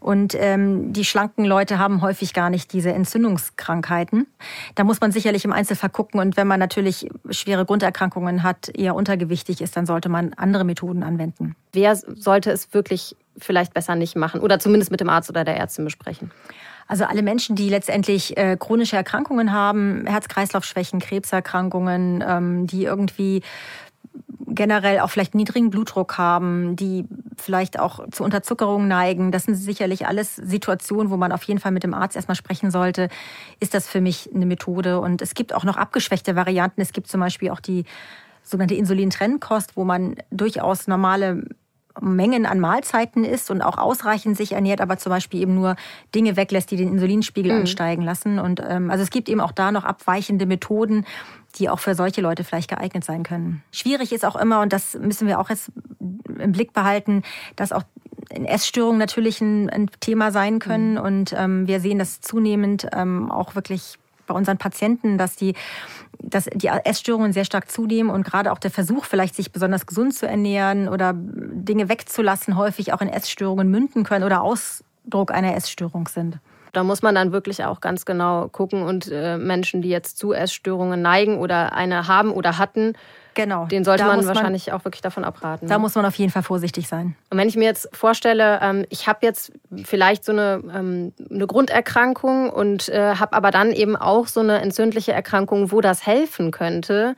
Und 0.00 0.34
ähm, 0.38 0.92
die 0.94 1.04
schlanken 1.04 1.44
Leute 1.44 1.78
haben 1.78 2.00
häufig 2.00 2.32
gar 2.32 2.48
nicht 2.48 2.72
diese 2.72 2.92
Entzündungskrankheiten. 2.92 4.26
Da 4.74 4.84
muss 4.84 5.00
man 5.00 5.12
sicherlich 5.12 5.44
im 5.44 5.52
Einzelfall 5.52 5.90
gucken. 5.90 6.20
Und 6.20 6.38
wenn 6.38 6.46
man 6.46 6.58
natürlich 6.58 7.08
schwere 7.28 7.66
Grunderkrankungen 7.66 8.42
hat, 8.42 8.70
eher 8.70 8.94
untergewichtig 8.94 9.60
ist, 9.60 9.76
dann 9.76 9.84
sollte 9.84 10.08
man 10.08 10.32
andere 10.34 10.64
Methoden 10.64 11.02
anwenden. 11.02 11.54
Wer 11.72 11.94
sollte 11.96 12.50
es 12.50 12.72
wirklich 12.72 13.14
vielleicht 13.36 13.74
besser 13.74 13.94
nicht 13.94 14.16
machen? 14.16 14.40
Oder 14.40 14.58
zumindest 14.58 14.90
mit 14.90 15.00
dem 15.00 15.10
Arzt 15.10 15.28
oder 15.28 15.44
der 15.44 15.56
Ärztin 15.56 15.84
besprechen? 15.84 16.30
Also 16.88 17.04
alle 17.04 17.22
Menschen, 17.22 17.54
die 17.54 17.68
letztendlich 17.68 18.36
äh, 18.36 18.56
chronische 18.58 18.96
Erkrankungen 18.96 19.52
haben, 19.52 20.06
Herz-Kreislauf-Schwächen, 20.06 20.98
Krebserkrankungen, 20.98 22.24
ähm, 22.26 22.66
die 22.66 22.84
irgendwie 22.84 23.42
generell 24.48 25.00
auch 25.00 25.10
vielleicht 25.10 25.34
niedrigen 25.34 25.70
Blutdruck 25.70 26.18
haben, 26.18 26.74
die 26.74 27.04
vielleicht 27.40 27.78
auch 27.78 28.08
zu 28.10 28.24
Unterzuckerung 28.24 28.88
neigen. 28.88 29.32
Das 29.32 29.44
sind 29.44 29.54
sicherlich 29.54 30.06
alles 30.06 30.36
Situationen, 30.36 31.10
wo 31.10 31.16
man 31.16 31.32
auf 31.32 31.42
jeden 31.44 31.60
Fall 31.60 31.72
mit 31.72 31.82
dem 31.82 31.94
Arzt 31.94 32.16
erstmal 32.16 32.34
sprechen 32.34 32.70
sollte. 32.70 33.08
Ist 33.58 33.74
das 33.74 33.88
für 33.88 34.00
mich 34.00 34.30
eine 34.34 34.46
Methode? 34.46 35.00
Und 35.00 35.22
es 35.22 35.34
gibt 35.34 35.54
auch 35.54 35.64
noch 35.64 35.76
abgeschwächte 35.76 36.36
Varianten. 36.36 36.80
Es 36.80 36.92
gibt 36.92 37.08
zum 37.08 37.20
Beispiel 37.20 37.50
auch 37.50 37.60
die 37.60 37.84
sogenannte 38.42 38.74
Insulintrennkost, 38.74 39.76
wo 39.76 39.84
man 39.84 40.16
durchaus 40.30 40.86
normale 40.86 41.44
Mengen 42.00 42.46
an 42.46 42.60
Mahlzeiten 42.60 43.24
isst 43.24 43.50
und 43.50 43.62
auch 43.62 43.78
ausreichend 43.78 44.36
sich 44.36 44.52
ernährt, 44.52 44.80
aber 44.80 44.98
zum 44.98 45.10
Beispiel 45.10 45.40
eben 45.40 45.54
nur 45.54 45.76
Dinge 46.14 46.36
weglässt, 46.36 46.70
die 46.70 46.76
den 46.76 46.88
Insulinspiegel 46.88 47.52
mhm. 47.52 47.60
ansteigen 47.60 48.02
lassen. 48.02 48.38
Und 48.38 48.62
ähm, 48.66 48.90
also 48.90 49.02
es 49.02 49.10
gibt 49.10 49.28
eben 49.28 49.40
auch 49.40 49.52
da 49.52 49.72
noch 49.72 49.84
abweichende 49.84 50.46
Methoden, 50.46 51.04
die 51.56 51.68
auch 51.68 51.80
für 51.80 51.94
solche 51.94 52.20
Leute 52.20 52.44
vielleicht 52.44 52.70
geeignet 52.70 53.04
sein 53.04 53.22
können. 53.22 53.62
Schwierig 53.72 54.12
ist 54.12 54.24
auch 54.24 54.36
immer, 54.36 54.60
und 54.60 54.72
das 54.72 54.94
müssen 54.94 55.26
wir 55.26 55.40
auch 55.40 55.50
jetzt 55.50 55.72
im 56.38 56.52
Blick 56.52 56.72
behalten, 56.72 57.22
dass 57.56 57.72
auch 57.72 57.82
Essstörungen 58.30 58.98
natürlich 58.98 59.40
ein, 59.40 59.68
ein 59.70 59.90
Thema 60.00 60.30
sein 60.30 60.58
können. 60.60 60.92
Mhm. 60.92 61.00
Und 61.00 61.34
ähm, 61.36 61.66
wir 61.66 61.80
sehen 61.80 61.98
das 61.98 62.20
zunehmend 62.20 62.86
ähm, 62.92 63.30
auch 63.30 63.54
wirklich 63.54 63.98
bei 64.26 64.34
unseren 64.34 64.58
Patienten, 64.58 65.18
dass 65.18 65.34
die, 65.34 65.54
dass 66.22 66.44
die 66.52 66.68
Essstörungen 66.68 67.32
sehr 67.32 67.44
stark 67.44 67.70
zunehmen 67.70 68.10
und 68.10 68.24
gerade 68.24 68.52
auch 68.52 68.58
der 68.58 68.70
Versuch, 68.70 69.04
vielleicht 69.04 69.34
sich 69.34 69.52
besonders 69.52 69.86
gesund 69.86 70.14
zu 70.14 70.26
ernähren 70.26 70.88
oder 70.88 71.14
Dinge 71.14 71.88
wegzulassen, 71.88 72.56
häufig 72.56 72.92
auch 72.92 73.00
in 73.00 73.08
Essstörungen 73.08 73.70
münden 73.70 74.04
können 74.04 74.24
oder 74.24 74.42
Ausdruck 74.42 75.32
einer 75.32 75.56
Essstörung 75.56 76.08
sind. 76.08 76.38
Da 76.72 76.84
muss 76.84 77.02
man 77.02 77.14
dann 77.14 77.32
wirklich 77.32 77.64
auch 77.64 77.80
ganz 77.80 78.04
genau 78.04 78.48
gucken 78.48 78.82
und 78.82 79.10
äh, 79.10 79.38
Menschen, 79.38 79.82
die 79.82 79.88
jetzt 79.88 80.18
zu 80.18 80.32
Essstörungen 80.32 81.02
neigen 81.02 81.38
oder 81.38 81.72
eine 81.72 82.06
haben 82.06 82.30
oder 82.30 82.58
hatten, 82.58 82.94
Genau. 83.34 83.66
Den 83.66 83.84
sollte 83.84 84.04
man 84.04 84.26
wahrscheinlich 84.26 84.66
man, 84.66 84.76
auch 84.76 84.84
wirklich 84.84 85.02
davon 85.02 85.24
abraten. 85.24 85.68
Da 85.68 85.78
muss 85.78 85.94
man 85.94 86.04
auf 86.04 86.14
jeden 86.16 86.32
Fall 86.32 86.42
vorsichtig 86.42 86.88
sein. 86.88 87.16
Und 87.30 87.38
wenn 87.38 87.48
ich 87.48 87.56
mir 87.56 87.64
jetzt 87.64 87.88
vorstelle, 87.92 88.58
ähm, 88.60 88.84
ich 88.90 89.06
habe 89.06 89.20
jetzt 89.22 89.52
vielleicht 89.84 90.24
so 90.24 90.32
eine, 90.32 90.62
ähm, 90.74 91.12
eine 91.30 91.46
Grunderkrankung 91.46 92.50
und 92.50 92.88
äh, 92.88 93.14
habe 93.14 93.34
aber 93.34 93.50
dann 93.50 93.72
eben 93.72 93.96
auch 93.96 94.26
so 94.26 94.40
eine 94.40 94.60
entzündliche 94.60 95.12
Erkrankung, 95.12 95.70
wo 95.72 95.80
das 95.80 96.06
helfen 96.06 96.50
könnte, 96.50 97.14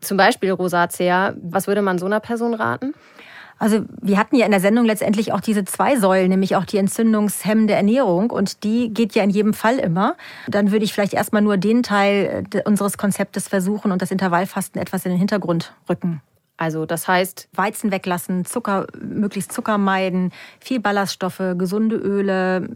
zum 0.00 0.16
Beispiel 0.16 0.50
Rosacea, 0.50 1.34
was 1.40 1.66
würde 1.66 1.82
man 1.82 1.98
so 1.98 2.06
einer 2.06 2.20
Person 2.20 2.54
raten? 2.54 2.94
Also 3.58 3.84
wir 4.00 4.18
hatten 4.18 4.36
ja 4.36 4.44
in 4.44 4.50
der 4.50 4.60
Sendung 4.60 4.84
letztendlich 4.84 5.32
auch 5.32 5.40
diese 5.40 5.64
zwei 5.64 5.96
Säulen, 5.96 6.28
nämlich 6.28 6.56
auch 6.56 6.64
die 6.64 6.78
entzündungshemmende 6.78 7.74
Ernährung 7.74 8.30
und 8.30 8.64
die 8.64 8.92
geht 8.92 9.14
ja 9.14 9.22
in 9.22 9.30
jedem 9.30 9.54
Fall 9.54 9.78
immer. 9.78 10.16
Dann 10.48 10.70
würde 10.70 10.84
ich 10.84 10.92
vielleicht 10.92 11.14
erstmal 11.14 11.42
nur 11.42 11.56
den 11.56 11.82
Teil 11.82 12.46
äh, 12.52 12.62
unseres 12.64 12.98
Konzeptes 12.98 13.48
versuchen 13.48 13.92
und 13.92 14.02
das 14.02 14.10
Intervallfasten 14.10 14.80
etwas 14.80 15.04
in 15.04 15.12
den 15.12 15.18
Hintergrund 15.18 15.74
rücken. 15.88 16.20
Also 16.56 16.86
das 16.86 17.08
heißt 17.08 17.48
Weizen 17.52 17.90
weglassen, 17.90 18.44
Zucker 18.44 18.86
möglichst 19.00 19.52
Zucker 19.52 19.76
meiden, 19.76 20.32
viel 20.60 20.78
Ballaststoffe, 20.78 21.42
gesunde 21.58 21.96
Öle, 21.96 22.68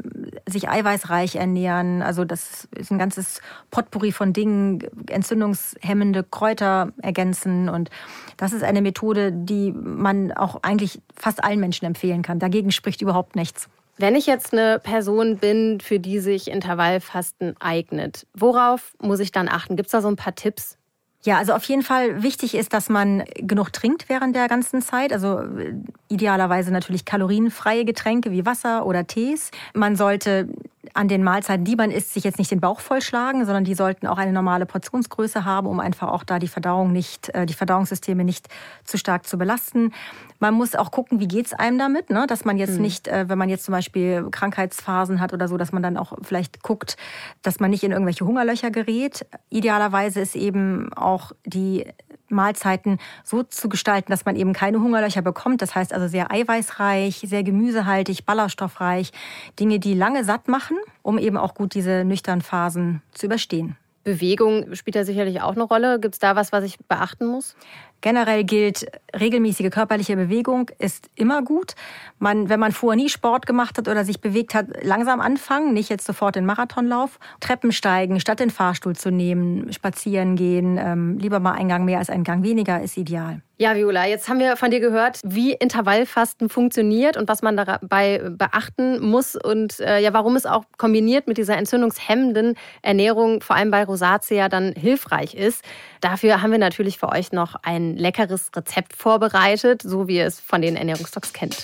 sich 0.49 0.69
eiweißreich 0.69 1.37
ernähren. 1.37 2.03
Also 2.03 2.25
das 2.25 2.69
ist 2.77 2.91
ein 2.91 2.99
ganzes 2.99 3.41
Potpourri 3.71 4.11
von 4.11 4.33
Dingen, 4.33 4.81
entzündungshemmende 5.09 6.25
Kräuter 6.25 6.93
ergänzen 7.03 7.69
und 7.69 7.91
das 8.37 8.53
ist 8.53 8.64
eine 8.64 8.83
Methode, 8.83 9.31
die 9.33 9.73
man 9.73 10.33
auch 10.33 10.62
eigentlich 10.62 11.01
fast 11.14 11.45
allen 11.45 11.61
Menschen 11.61 11.85
empfehlen 11.85 12.23
kann. 12.23 12.41
Dagegen 12.41 12.73
spricht 12.73 13.01
überhaupt 13.01 13.37
nichts. 13.37 13.69
Wenn 13.97 14.14
ich 14.14 14.27
jetzt 14.27 14.53
eine 14.53 14.79
Person 14.79 15.38
bin, 15.38 15.81
für 15.81 15.99
die 15.99 16.21
sich 16.21 16.49
Intervallfasten 16.49 17.57
eignet, 17.61 18.27
worauf 18.33 18.95
muss 19.01 19.19
ich 19.19 19.33
dann 19.33 19.49
achten? 19.49 19.75
Gibt 19.75 19.88
es 19.88 19.93
da 19.93 20.01
so 20.01 20.09
ein 20.09 20.17
paar 20.17 20.37
Tipps? 20.37 20.79
Ja, 21.25 21.39
also 21.39 21.53
auf 21.53 21.65
jeden 21.65 21.83
Fall 21.83 22.23
wichtig 22.23 22.55
ist, 22.55 22.73
dass 22.73 22.89
man 22.89 23.25
genug 23.35 23.73
trinkt 23.73 24.09
während 24.09 24.37
der 24.37 24.47
ganzen 24.47 24.83
Zeit. 24.83 25.13
Also 25.13 25.41
äh, 25.41 25.75
idealerweise 26.09 26.73
natürlich 26.73 27.05
kalorienfreie 27.05 27.85
Getränke 27.85 28.31
wie 28.31 28.47
Wasser 28.47 28.87
oder 28.87 29.07
Tees. 29.07 29.51
Man 29.75 29.97
sollte 29.97 30.49
an 30.95 31.09
den 31.09 31.25
Mahlzeiten, 31.25 31.64
die 31.64 31.77
man 31.77 31.91
isst, 31.91 32.14
sich 32.14 32.25
jetzt 32.25 32.38
nicht 32.38 32.51
den 32.51 32.61
Bauch 32.61 32.81
vollschlagen, 32.81 33.45
sondern 33.45 33.64
die 33.64 33.75
sollten 33.75 34.07
auch 34.07 34.19
eine 34.19 34.33
normale 34.33 34.64
Portionsgröße 34.64 35.45
haben, 35.45 35.67
um 35.67 35.81
einfach 35.81 36.09
auch 36.09 36.23
da 36.23 36.38
die 36.38 36.49
Verdauung 36.49 36.93
nicht, 36.93 37.29
äh, 37.31 37.47
die 37.47 37.55
Verdauungssysteme 37.55 38.25
nicht 38.25 38.49
zu 38.85 38.97
stark 38.97 39.27
zu 39.27 39.38
belasten. 39.38 39.93
Man 40.38 40.55
muss 40.55 40.77
auch 40.77 40.93
gucken, 40.93 41.19
wie 41.19 41.27
geht's 41.27 41.53
einem 41.53 41.79
damit, 41.79 42.11
ne? 42.11 42.27
dass 42.29 42.45
man 42.45 42.59
jetzt 42.59 42.77
mhm. 42.77 42.83
nicht, 42.83 43.09
äh, 43.09 43.29
wenn 43.29 43.38
man 43.38 43.49
jetzt 43.49 43.64
zum 43.64 43.73
Beispiel 43.73 44.29
Krankheitsphasen 44.31 45.21
hat 45.21 45.33
oder 45.33 45.49
so, 45.49 45.57
dass 45.57 45.73
man 45.73 45.83
dann 45.83 45.97
auch 45.97 46.12
vielleicht 46.23 46.62
guckt, 46.62 46.97
dass 47.43 47.59
man 47.59 47.71
nicht 47.71 47.83
in 47.83 47.91
irgendwelche 47.91 48.25
Hungerlöcher 48.25 48.71
gerät. 48.71 49.27
Idealerweise 49.51 50.21
ist 50.21 50.37
eben 50.37 50.93
auch 50.93 51.33
die 51.45 51.87
Mahlzeiten 52.31 52.99
so 53.25 53.43
zu 53.43 53.69
gestalten, 53.69 54.11
dass 54.11 54.25
man 54.25 54.37
eben 54.37 54.53
keine 54.53 54.81
Hungerlöcher 54.81 55.23
bekommt. 55.23 55.62
Das 55.62 55.75
heißt 55.75 55.93
also 55.93 56.09
sehr 56.09 56.31
eiweißreich, 56.31 57.23
sehr 57.27 57.43
gemüsehaltig, 57.43 58.25
ballaststoffreich, 58.25 59.12
Dinge, 59.59 59.79
die 59.79 59.95
lange 59.95 60.25
satt 60.25 60.49
machen, 60.49 60.77
um 61.03 61.19
eben 61.19 61.37
auch 61.37 61.55
gut 61.55 61.75
diese 61.75 62.05
nüchternen 62.05 62.43
Phasen 62.43 63.03
zu 63.12 63.27
überstehen. 63.27 63.77
Bewegung 64.05 64.75
spielt 64.75 64.97
da 64.97 65.05
sicherlich 65.05 65.43
auch 65.43 65.55
eine 65.55 65.64
Rolle. 65.64 66.01
Gibt 66.01 66.14
es 66.14 66.19
da 66.19 66.35
was, 66.35 66.51
was 66.51 66.64
ich 66.64 66.79
beachten 66.88 67.27
muss? 67.27 67.57
Generell 68.01 68.45
gilt, 68.45 68.87
regelmäßige 69.19 69.71
körperliche 69.71 70.17
Bewegung 70.17 70.71
ist 70.79 71.11
immer 71.17 71.43
gut. 71.43 71.75
Man, 72.19 72.49
wenn 72.49 72.61
man 72.61 72.73
vorher 72.73 72.97
nie 72.97 73.09
Sport 73.09 73.47
gemacht 73.47 73.77
hat 73.79 73.89
oder 73.89 74.05
sich 74.05 74.21
bewegt 74.21 74.55
hat, 74.55 74.67
langsam 74.83 75.21
anfangen, 75.21 75.73
nicht 75.73 75.89
jetzt 75.89 76.07
sofort 76.07 76.37
den 76.37 76.47
Marathonlauf. 76.47 77.19
Treppen 77.41 77.73
steigen, 77.73 78.21
statt 78.21 78.41
den 78.41 78.51
Fahrstuhl 78.51 78.95
zu 78.95 79.11
nehmen, 79.11 79.73
spazieren 79.73 80.37
gehen, 80.37 80.79
ähm, 80.79 81.19
lieber 81.19 81.41
mal 81.41 81.53
einen 81.53 81.69
Gang 81.69 81.85
mehr 81.85 81.99
als 81.99 82.11
einen 82.11 82.25
Gang 82.25 82.45
weniger 82.45 82.81
ist 82.81 82.97
ideal. 82.97 83.43
Ja, 83.61 83.75
Viola, 83.75 84.07
jetzt 84.07 84.29
haben 84.29 84.39
wir 84.39 84.57
von 84.57 84.71
dir 84.71 84.79
gehört, 84.79 85.19
wie 85.25 85.53
Intervallfasten 85.53 86.49
funktioniert 86.49 87.17
und 87.17 87.27
was 87.27 87.43
man 87.43 87.57
dabei 87.57 88.23
beachten 88.31 89.05
muss 89.05 89.35
und 89.35 89.81
äh, 89.81 89.99
ja, 89.99 90.13
warum 90.13 90.37
es 90.37 90.47
auch 90.47 90.63
kombiniert 90.77 91.27
mit 91.27 91.39
dieser 91.39 91.57
entzündungshemmenden 91.57 92.55
Ernährung, 92.83 93.41
vor 93.41 93.57
allem 93.57 93.73
bei 93.73 93.83
Rosacea, 93.83 94.49
dann 94.49 94.75
hilfreich 94.75 95.35
ist. 95.35 95.65
Dafür 96.01 96.41
haben 96.41 96.53
wir 96.53 96.59
natürlich 96.59 96.99
für 96.99 97.09
euch 97.09 97.33
noch 97.33 97.57
leckeres 97.96 98.51
Rezept 98.55 98.94
vorbereitet, 98.94 99.83
so 99.83 100.09
wie 100.09 100.16
ihr 100.16 100.27
es 100.27 100.40
von 100.40 100.62
den 100.62 100.77
Ernährungsdocs 100.77 101.33
kennt. 101.33 101.57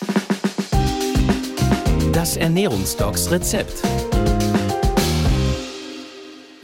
Das 2.12 2.37
Ernährungsdocs-Rezept. 2.37 4.13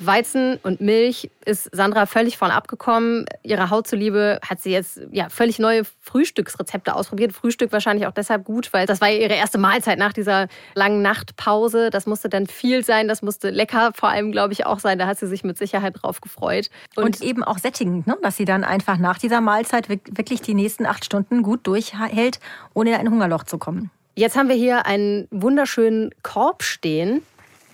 Weizen 0.07 0.59
und 0.63 0.81
Milch 0.81 1.31
ist 1.45 1.69
Sandra 1.73 2.07
völlig 2.07 2.39
von 2.39 2.51
abgekommen. 2.51 3.27
Ihrer 3.43 3.71
Haut 3.71 3.87
zuliebe 3.87 4.41
hat 4.49 4.61
sie 4.61 4.71
jetzt 4.71 5.01
ja, 5.11 5.29
völlig 5.29 5.59
neue 5.59 5.83
Frühstücksrezepte 6.01 6.95
ausprobiert. 6.95 7.33
Frühstück 7.33 7.71
wahrscheinlich 7.73 8.07
auch 8.07 8.13
deshalb 8.13 8.45
gut, 8.45 8.73
weil 8.73 8.87
das 8.87 9.01
war 9.01 9.11
ihre 9.11 9.35
erste 9.35 9.59
Mahlzeit 9.59 9.99
nach 9.99 10.13
dieser 10.13 10.49
langen 10.75 11.03
Nachtpause. 11.03 11.91
Das 11.91 12.07
musste 12.07 12.29
dann 12.29 12.47
viel 12.47 12.85
sein, 12.85 13.09
das 13.09 13.23
musste 13.23 13.51
lecker 13.51 13.93
vor 13.95 14.09
allem, 14.09 14.33
glaube 14.33 14.53
ich, 14.53 14.67
auch 14.67 14.79
sein. 14.79 14.99
Da 14.99 15.07
hat 15.07 15.19
sie 15.19 15.27
sich 15.27 15.45
mit 15.45 15.59
Sicherheit 15.59 16.03
drauf 16.03 16.21
gefreut. 16.21 16.71
Und, 16.97 17.05
und 17.05 17.23
eben 17.23 17.45
auch 17.45 17.59
sättigend, 17.59 18.07
ne? 18.07 18.17
dass 18.23 18.37
sie 18.37 18.45
dann 18.45 18.65
einfach 18.65 18.97
nach 18.97 19.19
dieser 19.19 19.41
Mahlzeit 19.41 19.89
wirklich 19.89 20.41
die 20.41 20.55
nächsten 20.55 20.87
acht 20.87 21.05
Stunden 21.05 21.43
gut 21.43 21.67
durchhält, 21.67 22.41
ohne 22.75 22.91
in 22.91 22.97
ein 22.97 23.11
Hungerloch 23.11 23.45
zu 23.45 23.59
kommen. 23.59 23.91
Jetzt 24.15 24.37
haben 24.37 24.49
wir 24.49 24.57
hier 24.57 24.87
einen 24.87 25.29
wunderschönen 25.31 26.11
Korb 26.23 26.63
stehen 26.63 27.23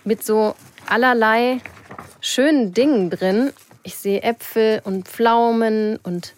mit 0.03 0.23
so 0.23 0.55
allerlei 0.87 1.59
schönen 2.21 2.73
Dingen 2.73 3.09
drin. 3.09 3.51
Ich 3.83 3.95
sehe 3.95 4.21
Äpfel 4.21 4.81
und 4.83 5.07
Pflaumen 5.07 5.97
und 6.03 6.33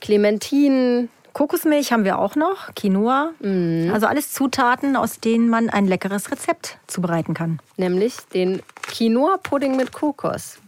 Clementinen. 0.00 1.08
Kokosmilch 1.32 1.92
haben 1.92 2.04
wir 2.04 2.18
auch 2.18 2.36
noch, 2.36 2.74
Quinoa. 2.74 3.32
Mhm. 3.40 3.90
Also 3.92 4.06
alles 4.06 4.32
Zutaten, 4.32 4.96
aus 4.96 5.18
denen 5.18 5.48
man 5.48 5.70
ein 5.70 5.86
leckeres 5.86 6.30
Rezept 6.30 6.78
zubereiten 6.86 7.34
kann. 7.34 7.58
Nämlich 7.76 8.16
den 8.34 8.62
Quinoa-Pudding 8.82 9.76
mit 9.76 9.92
Kokos. 9.92 10.58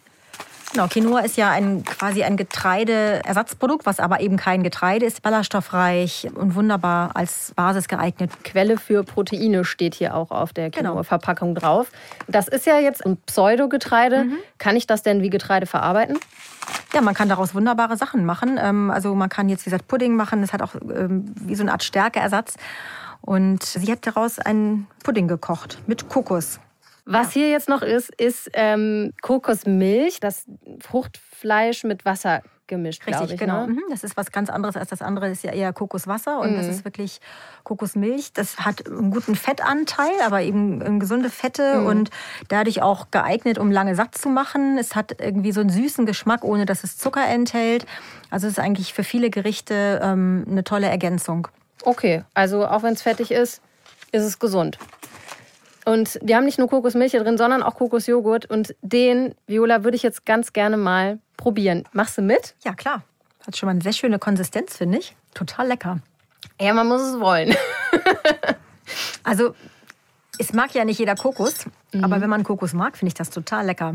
Genau, 0.75 0.89
Quinoa 0.89 1.21
ist 1.21 1.37
ja 1.37 1.53
ein, 1.53 1.85
quasi 1.85 2.25
ein 2.25 2.37
Getreideersatzprodukt, 2.37 3.87
was 3.87 4.01
aber 4.01 4.19
eben 4.19 4.37
kein 4.37 4.65
Getreide 4.65 5.07
ist, 5.07 5.23
ballaststoffreich 5.23 6.27
und 6.35 6.57
wunderbar 6.57 7.13
als 7.15 7.53
Basis 7.55 7.87
geeignet. 7.87 8.33
Quelle 8.43 8.77
für 8.77 9.05
Proteine 9.05 9.65
steht 9.65 9.95
hier 9.95 10.17
auch 10.17 10.33
auf 10.33 10.53
der 10.53 10.71
Genau. 10.71 10.95
Quinoa-Verpackung 10.95 11.55
drauf. 11.55 11.93
Das 12.27 12.49
ist 12.49 12.67
ja 12.67 12.81
jetzt 12.81 13.07
ein 13.07 13.19
Pseudogetreide. 13.19 14.27
Kann 14.59 14.75
ich 14.75 14.89
das 14.89 15.05
denn 15.05 15.23
wie 15.23 15.31
Getreide 15.31 15.67
verarbeiten? 15.67 16.19
Ja, 16.93 17.03
man 17.03 17.15
kann 17.15 17.29
daraus 17.29 17.55
wunderbare 17.55 17.97
Sachen 17.97 18.25
machen. 18.25 18.59
Ähm, 18.61 18.91
Also 18.91 19.15
man 19.15 19.29
kann 19.29 19.49
jetzt, 19.49 19.67
wie 19.67 19.71
gesagt, 19.71 19.87
Pudding 19.87 20.17
machen. 20.17 20.41
Das 20.41 20.53
hat 20.53 20.61
auch 20.61 20.75
ähm, 20.75 21.33
wie 21.41 21.55
so 21.55 21.63
eine 21.63 21.71
Art 21.71 21.85
Stärkeersatz. 21.85 22.57
Und 23.21 23.63
sie 23.63 23.93
hat 23.93 24.05
daraus 24.09 24.41
einen 24.41 24.89
Pudding 25.05 25.29
gekocht 25.29 25.79
mit 25.87 26.09
Kokos. 26.09 26.59
Was 27.07 27.33
hier 27.33 27.51
jetzt 27.51 27.69
noch 27.69 27.83
ist, 27.83 28.15
ist 28.15 28.51
ähm, 28.55 29.13
Kokosmilch, 29.21 30.21
das 30.21 30.47
Fruchtfleisch 30.81 31.85
mit 31.85 32.05
Wasser 32.05 32.43
gemischt, 32.67 33.07
Richtig, 33.07 33.33
ich. 33.33 33.39
genau. 33.39 33.67
Ne? 33.67 33.75
Mhm, 33.75 33.83
Das 33.91 34.05
ist 34.05 34.17
was 34.17 34.33
ganz 34.33 34.49
anderes 34.49 34.77
als 34.77 34.89
das 34.89 35.03
andere. 35.03 35.29
Das 35.29 35.39
ist 35.39 35.45
ja 35.45 35.53
eher 35.53 35.73
Kokoswasser 35.75 36.41
und 36.41 36.57
das 36.57 36.67
ist 36.67 36.85
wirklich 36.87 37.21
Kokosmilch. 37.63 38.33
Das 38.33 38.61
hat 38.61 38.87
einen 38.89 39.11
guten 39.11 39.35
Fettanteil, 39.35 40.13
aber 40.25 40.41
eben 40.41 40.81
ähm, 40.81 40.99
gesunde 40.99 41.29
Fette 41.29 41.83
und 41.83 42.09
dadurch 42.49 42.81
auch 42.81 43.11
geeignet, 43.11 43.59
um 43.59 43.71
lange 43.71 43.95
satt 43.95 44.17
zu 44.17 44.31
machen. 44.31 44.79
Es 44.79 44.97
hat 44.97 45.21
irgendwie 45.21 45.53
so 45.53 45.61
einen 45.61 45.69
süßen 45.71 46.07
Geschmack, 46.07 46.43
ohne 46.43 46.65
dass 46.65 46.85
es 46.85 46.97
Zucker 46.97 47.27
enthält. 47.27 47.85
Also 48.31 48.47
es 48.47 48.55
ist 48.55 48.59
eigentlich 48.59 48.95
für 48.95 49.05
viele 49.05 49.29
Gerichte 49.29 50.01
ähm, 50.03 50.47
eine 50.51 50.65
tolle 50.65 50.89
Ergänzung. 50.89 51.49
Okay, 51.83 52.25
also 52.33 52.67
auch 52.67 52.83
wenn 52.83 52.95
es 52.95 53.03
fettig 53.03 53.31
ist, 53.31 53.61
ist 54.11 54.23
es 54.23 54.39
gesund. 54.39 54.79
Und 55.85 56.19
die 56.23 56.35
haben 56.35 56.45
nicht 56.45 56.59
nur 56.59 56.69
Kokosmilch 56.69 57.13
hier 57.13 57.23
drin, 57.23 57.37
sondern 57.37 57.63
auch 57.63 57.75
Kokosjoghurt. 57.75 58.47
Und 58.47 58.75
den, 58.83 59.35
Viola, 59.47 59.85
würde 59.85 59.97
ich 59.97 60.03
jetzt 60.03 60.25
ganz 60.25 60.53
gerne 60.53 60.77
mal 60.77 61.19
probieren. 61.37 61.85
Machst 61.93 62.17
du 62.19 62.23
mit? 62.23 62.55
Ja, 62.65 62.75
klar. 62.75 63.03
Hat 63.47 63.57
schon 63.57 63.67
mal 63.67 63.73
eine 63.73 63.83
sehr 63.83 63.93
schöne 63.93 64.19
Konsistenz, 64.19 64.77
finde 64.77 64.99
ich. 64.99 65.15
Total 65.35 65.69
lecker. 65.69 65.99
Ja, 66.61 66.73
man 66.73 66.89
muss 66.89 67.03
es 67.03 67.21
wollen. 67.21 67.55
Also, 69.23 69.55
es 70.39 70.53
mag 70.53 70.75
ja 70.75 70.85
nicht 70.85 70.99
jeder 70.99 71.15
Kokos, 71.15 71.67
aber 72.03 72.21
wenn 72.21 72.29
man 72.29 72.45
Kokos 72.45 72.75
mag, 72.75 72.97
finde 72.97 73.09
ich 73.09 73.15
das 73.15 73.31
total 73.31 73.67
lecker. 73.67 73.95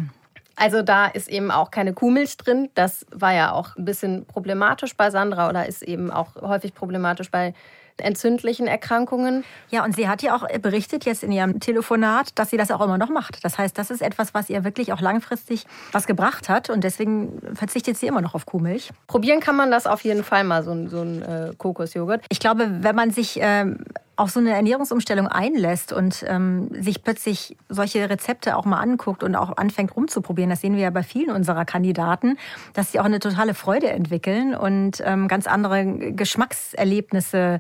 Also 0.56 0.82
da 0.82 1.06
ist 1.06 1.30
eben 1.30 1.52
auch 1.52 1.72
keine 1.72 1.94
Kuhmilch 1.94 2.36
drin. 2.36 2.70
Das 2.74 3.06
war 3.12 3.34
ja 3.34 3.54
auch 3.54 3.78
ein 3.78 3.86
bisschen 3.86 4.26
problematisch 4.26 4.96
bei 4.96 5.10
Sandra 5.10 5.48
oder 5.48 5.68
ist 5.68 5.84
eben 5.84 6.12
auch 6.12 6.36
häufig 6.36 6.74
problematisch 6.74 7.32
bei 7.32 7.54
entzündlichen 8.02 8.68
Erkrankungen. 8.68 9.44
Ja, 9.70 9.84
und 9.84 9.96
sie 9.96 10.08
hat 10.08 10.22
ja 10.22 10.36
auch 10.36 10.48
berichtet 10.62 11.06
jetzt 11.06 11.24
in 11.24 11.32
ihrem 11.32 11.60
Telefonat, 11.60 12.32
dass 12.36 12.50
sie 12.50 12.58
das 12.58 12.72
auch 12.72 12.82
immer 12.82 12.98
noch 12.98 13.10
macht. 13.10 13.44
Das 13.44 13.58
heißt, 13.58 13.78
das 13.78 13.92
ist 13.92 14.02
etwas, 14.02 14.34
was 14.34 14.50
ihr 14.50 14.64
wirklich 14.64 14.94
auch 14.94 15.02
langfristig 15.02 15.66
was 15.92 16.08
gebracht 16.08 16.50
hat 16.50 16.70
und 16.70 16.84
deswegen 16.84 17.42
verzichtet 17.54 17.98
sie 17.98 18.08
immer 18.08 18.22
noch 18.22 18.36
auf 18.36 18.46
Kuhmilch. 18.46 18.90
Probieren 19.08 19.40
kann 19.40 19.56
man 19.56 19.72
das 19.72 19.88
auf 19.88 20.02
jeden 20.04 20.24
Fall 20.24 20.44
mal, 20.44 20.64
so 20.64 20.72
ein, 20.72 20.90
so 20.90 21.02
ein 21.02 21.22
äh, 21.22 21.52
Kokosjoghurt. 21.58 22.26
Ich 22.30 22.40
glaube, 22.40 22.68
wenn 22.82 22.96
man 22.96 23.12
sich 23.12 23.40
ähm, 23.42 23.84
auf 24.20 24.32
so 24.32 24.40
eine 24.42 24.52
Ernährungsumstellung 24.52 25.28
einlässt 25.28 25.94
und 25.94 26.26
ähm, 26.28 26.70
sich 26.74 27.04
plötzlich 27.04 27.56
solche 27.70 28.10
Rezepte 28.10 28.58
auch 28.58 28.66
mal 28.66 28.80
anguckt 28.80 29.24
und 29.24 29.36
auch 29.36 29.56
anfängt 29.56 29.96
rumzuprobieren, 29.96 30.50
das 30.50 30.60
sehen 30.60 30.76
wir 30.76 30.84
ja 30.84 30.90
bei 30.90 31.04
vielen 31.04 31.32
unserer 31.32 31.64
Kandidaten, 31.64 32.38
dass 32.74 32.92
sie 32.92 33.00
auch 33.00 33.06
eine 33.06 33.20
totale 33.20 33.54
Freude 33.54 33.90
entwickeln 33.90 34.56
und 34.56 35.02
ähm, 35.06 35.30
ganz 35.30 35.48
andere 35.48 35.86
Geschmackserlebnisse 35.86 37.60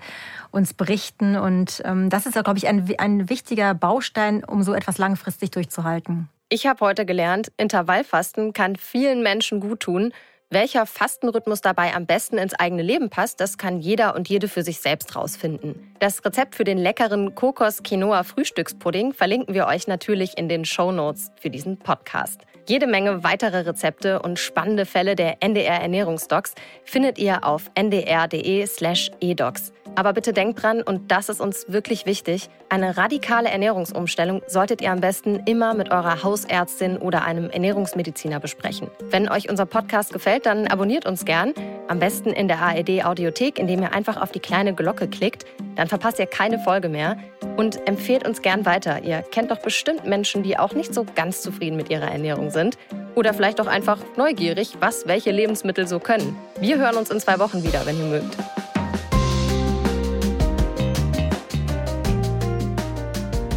uns 0.51 0.73
berichten. 0.73 1.37
Und 1.37 1.81
ähm, 1.85 2.09
das 2.09 2.25
ist, 2.25 2.33
glaube 2.33 2.57
ich, 2.57 2.67
ein, 2.67 2.93
ein 2.97 3.29
wichtiger 3.29 3.73
Baustein, 3.73 4.43
um 4.43 4.61
so 4.61 4.73
etwas 4.73 4.97
langfristig 4.97 5.51
durchzuhalten. 5.51 6.27
Ich 6.49 6.67
habe 6.67 6.85
heute 6.85 7.05
gelernt, 7.05 7.53
Intervallfasten 7.55 8.51
kann 8.51 8.75
vielen 8.75 9.23
Menschen 9.23 9.61
gut 9.61 9.79
tun. 9.79 10.11
Welcher 10.51 10.87
Fastenrhythmus 10.87 11.61
dabei 11.61 11.93
am 11.93 12.07
besten 12.07 12.39
ins 12.39 12.55
eigene 12.55 12.81
Leben 12.81 13.11
passt, 13.11 13.39
das 13.39 13.59
kann 13.59 13.81
jeder 13.81 14.15
und 14.15 14.29
jede 14.29 14.47
für 14.47 14.63
sich 14.63 14.79
selbst 14.79 15.15
rausfinden. 15.15 15.93
Das 15.99 16.25
Rezept 16.25 16.55
für 16.55 16.63
den 16.63 16.79
leckeren 16.79 17.35
Kokos-Quinoa-Frühstückspudding 17.35 19.13
verlinken 19.13 19.53
wir 19.53 19.67
euch 19.67 19.85
natürlich 19.85 20.39
in 20.39 20.49
den 20.49 20.65
Shownotes 20.65 21.31
für 21.39 21.51
diesen 21.51 21.77
Podcast. 21.77 22.41
Jede 22.67 22.87
Menge 22.87 23.23
weitere 23.23 23.59
Rezepte 23.59 24.23
und 24.23 24.39
spannende 24.39 24.87
Fälle 24.87 25.15
der 25.15 25.43
NDR 25.43 25.81
Ernährungsdocs 25.81 26.55
findet 26.83 27.19
ihr 27.19 27.43
auf 27.43 27.69
ndr.de/slash 27.75 29.11
edocs. 29.21 29.71
Aber 29.95 30.13
bitte 30.13 30.33
denkt 30.33 30.61
dran, 30.61 30.81
und 30.81 31.11
das 31.11 31.29
ist 31.29 31.41
uns 31.41 31.65
wirklich 31.67 32.05
wichtig, 32.05 32.49
eine 32.69 32.95
radikale 32.95 33.49
Ernährungsumstellung 33.49 34.41
solltet 34.47 34.81
ihr 34.81 34.91
am 34.91 35.01
besten 35.01 35.41
immer 35.45 35.73
mit 35.73 35.91
eurer 35.91 36.23
Hausärztin 36.23 36.97
oder 36.97 37.23
einem 37.23 37.49
Ernährungsmediziner 37.49 38.39
besprechen. 38.39 38.89
Wenn 39.09 39.29
euch 39.29 39.49
unser 39.49 39.65
Podcast 39.65 40.13
gefällt, 40.13 40.38
dann 40.45 40.67
abonniert 40.67 41.05
uns 41.05 41.25
gern. 41.25 41.53
Am 41.87 41.99
besten 41.99 42.29
in 42.29 42.47
der 42.47 42.59
ARD 42.59 43.03
Audiothek, 43.03 43.57
indem 43.59 43.81
ihr 43.81 43.93
einfach 43.93 44.21
auf 44.21 44.31
die 44.31 44.39
kleine 44.39 44.73
Glocke 44.73 45.07
klickt. 45.07 45.45
Dann 45.75 45.87
verpasst 45.87 46.19
ihr 46.19 46.27
keine 46.27 46.59
Folge 46.59 46.89
mehr. 46.89 47.17
Und 47.57 47.87
empfehlt 47.87 48.27
uns 48.27 48.41
gern 48.41 48.65
weiter. 48.65 49.03
Ihr 49.03 49.21
kennt 49.21 49.51
doch 49.51 49.59
bestimmt 49.59 50.05
Menschen, 50.05 50.43
die 50.43 50.57
auch 50.57 50.73
nicht 50.73 50.93
so 50.93 51.05
ganz 51.15 51.41
zufrieden 51.41 51.77
mit 51.77 51.89
ihrer 51.89 52.11
Ernährung 52.11 52.51
sind. 52.51 52.77
Oder 53.15 53.33
vielleicht 53.33 53.59
auch 53.59 53.67
einfach 53.67 53.99
neugierig, 54.17 54.77
was 54.79 55.07
welche 55.07 55.31
Lebensmittel 55.31 55.87
so 55.87 55.99
können. 55.99 56.37
Wir 56.59 56.77
hören 56.77 56.95
uns 56.95 57.09
in 57.09 57.19
zwei 57.19 57.39
Wochen 57.39 57.63
wieder, 57.63 57.85
wenn 57.85 57.97
ihr 57.97 58.05
mögt. 58.05 58.37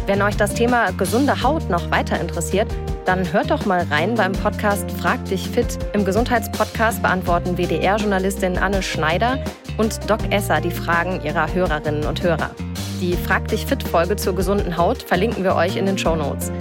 Wenn 0.05 0.21
euch 0.21 0.35
das 0.35 0.53
Thema 0.53 0.91
gesunde 0.91 1.43
Haut 1.43 1.69
noch 1.69 1.89
weiter 1.89 2.19
interessiert, 2.19 2.67
dann 3.05 3.31
hört 3.33 3.51
doch 3.51 3.65
mal 3.65 3.85
rein 3.89 4.15
beim 4.15 4.31
Podcast 4.31 4.89
Frag 4.91 5.23
dich 5.25 5.49
fit. 5.49 5.77
Im 5.93 6.05
Gesundheitspodcast 6.05 7.01
beantworten 7.01 7.57
WDR-Journalistin 7.57 8.57
Anne 8.57 8.81
Schneider 8.81 9.43
und 9.77 10.09
Doc 10.09 10.19
Esser 10.31 10.61
die 10.61 10.71
Fragen 10.71 11.21
ihrer 11.23 11.53
Hörerinnen 11.53 12.05
und 12.05 12.23
Hörer. 12.23 12.51
Die 13.01 13.13
Frag 13.13 13.47
dich 13.49 13.65
fit-Folge 13.65 14.15
zur 14.15 14.35
gesunden 14.35 14.77
Haut 14.77 15.03
verlinken 15.03 15.43
wir 15.43 15.55
euch 15.55 15.75
in 15.75 15.85
den 15.85 15.97
Shownotes. 15.97 16.51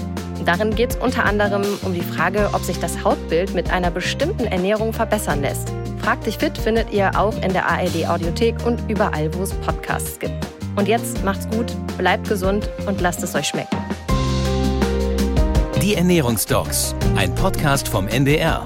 Darin 0.45 0.75
geht 0.75 0.91
es 0.91 0.97
unter 0.97 1.25
anderem 1.25 1.63
um 1.83 1.95
die 1.95 2.03
Frage, 2.03 2.51
ob 2.53 2.63
sich 2.63 2.81
das 2.81 3.05
Hautbild 3.05 3.55
mit 3.55 3.71
einer 3.71 3.93
bestimmten 3.93 4.47
Ernährung 4.47 4.93
verbessern 4.93 5.43
lässt. 5.43 5.73
Frag 6.01 6.21
dich 6.25 6.39
fit 6.39 6.59
findet 6.59 6.93
ihr 6.93 7.13
auch 7.17 7.41
in 7.43 7.53
der 7.53 7.67
ARD 7.69 8.09
Audiothek 8.09 8.67
und 8.67 8.81
überall, 8.91 9.33
wo 9.35 9.43
es 9.43 9.53
Podcasts 9.55 10.19
gibt. 10.19 10.35
Und 10.75 10.89
jetzt 10.89 11.23
macht's 11.23 11.49
gut, 11.55 11.73
bleibt 11.97 12.29
gesund 12.29 12.69
und 12.87 13.01
lasst 13.01 13.23
es 13.23 13.37
euch 13.37 13.47
schmecken. 13.47 13.77
Die 15.83 15.97
Ernährungsdocs, 15.97 16.95
ein 17.17 17.35
Podcast 17.35 17.89
vom 17.89 18.07
NDR. 18.07 18.65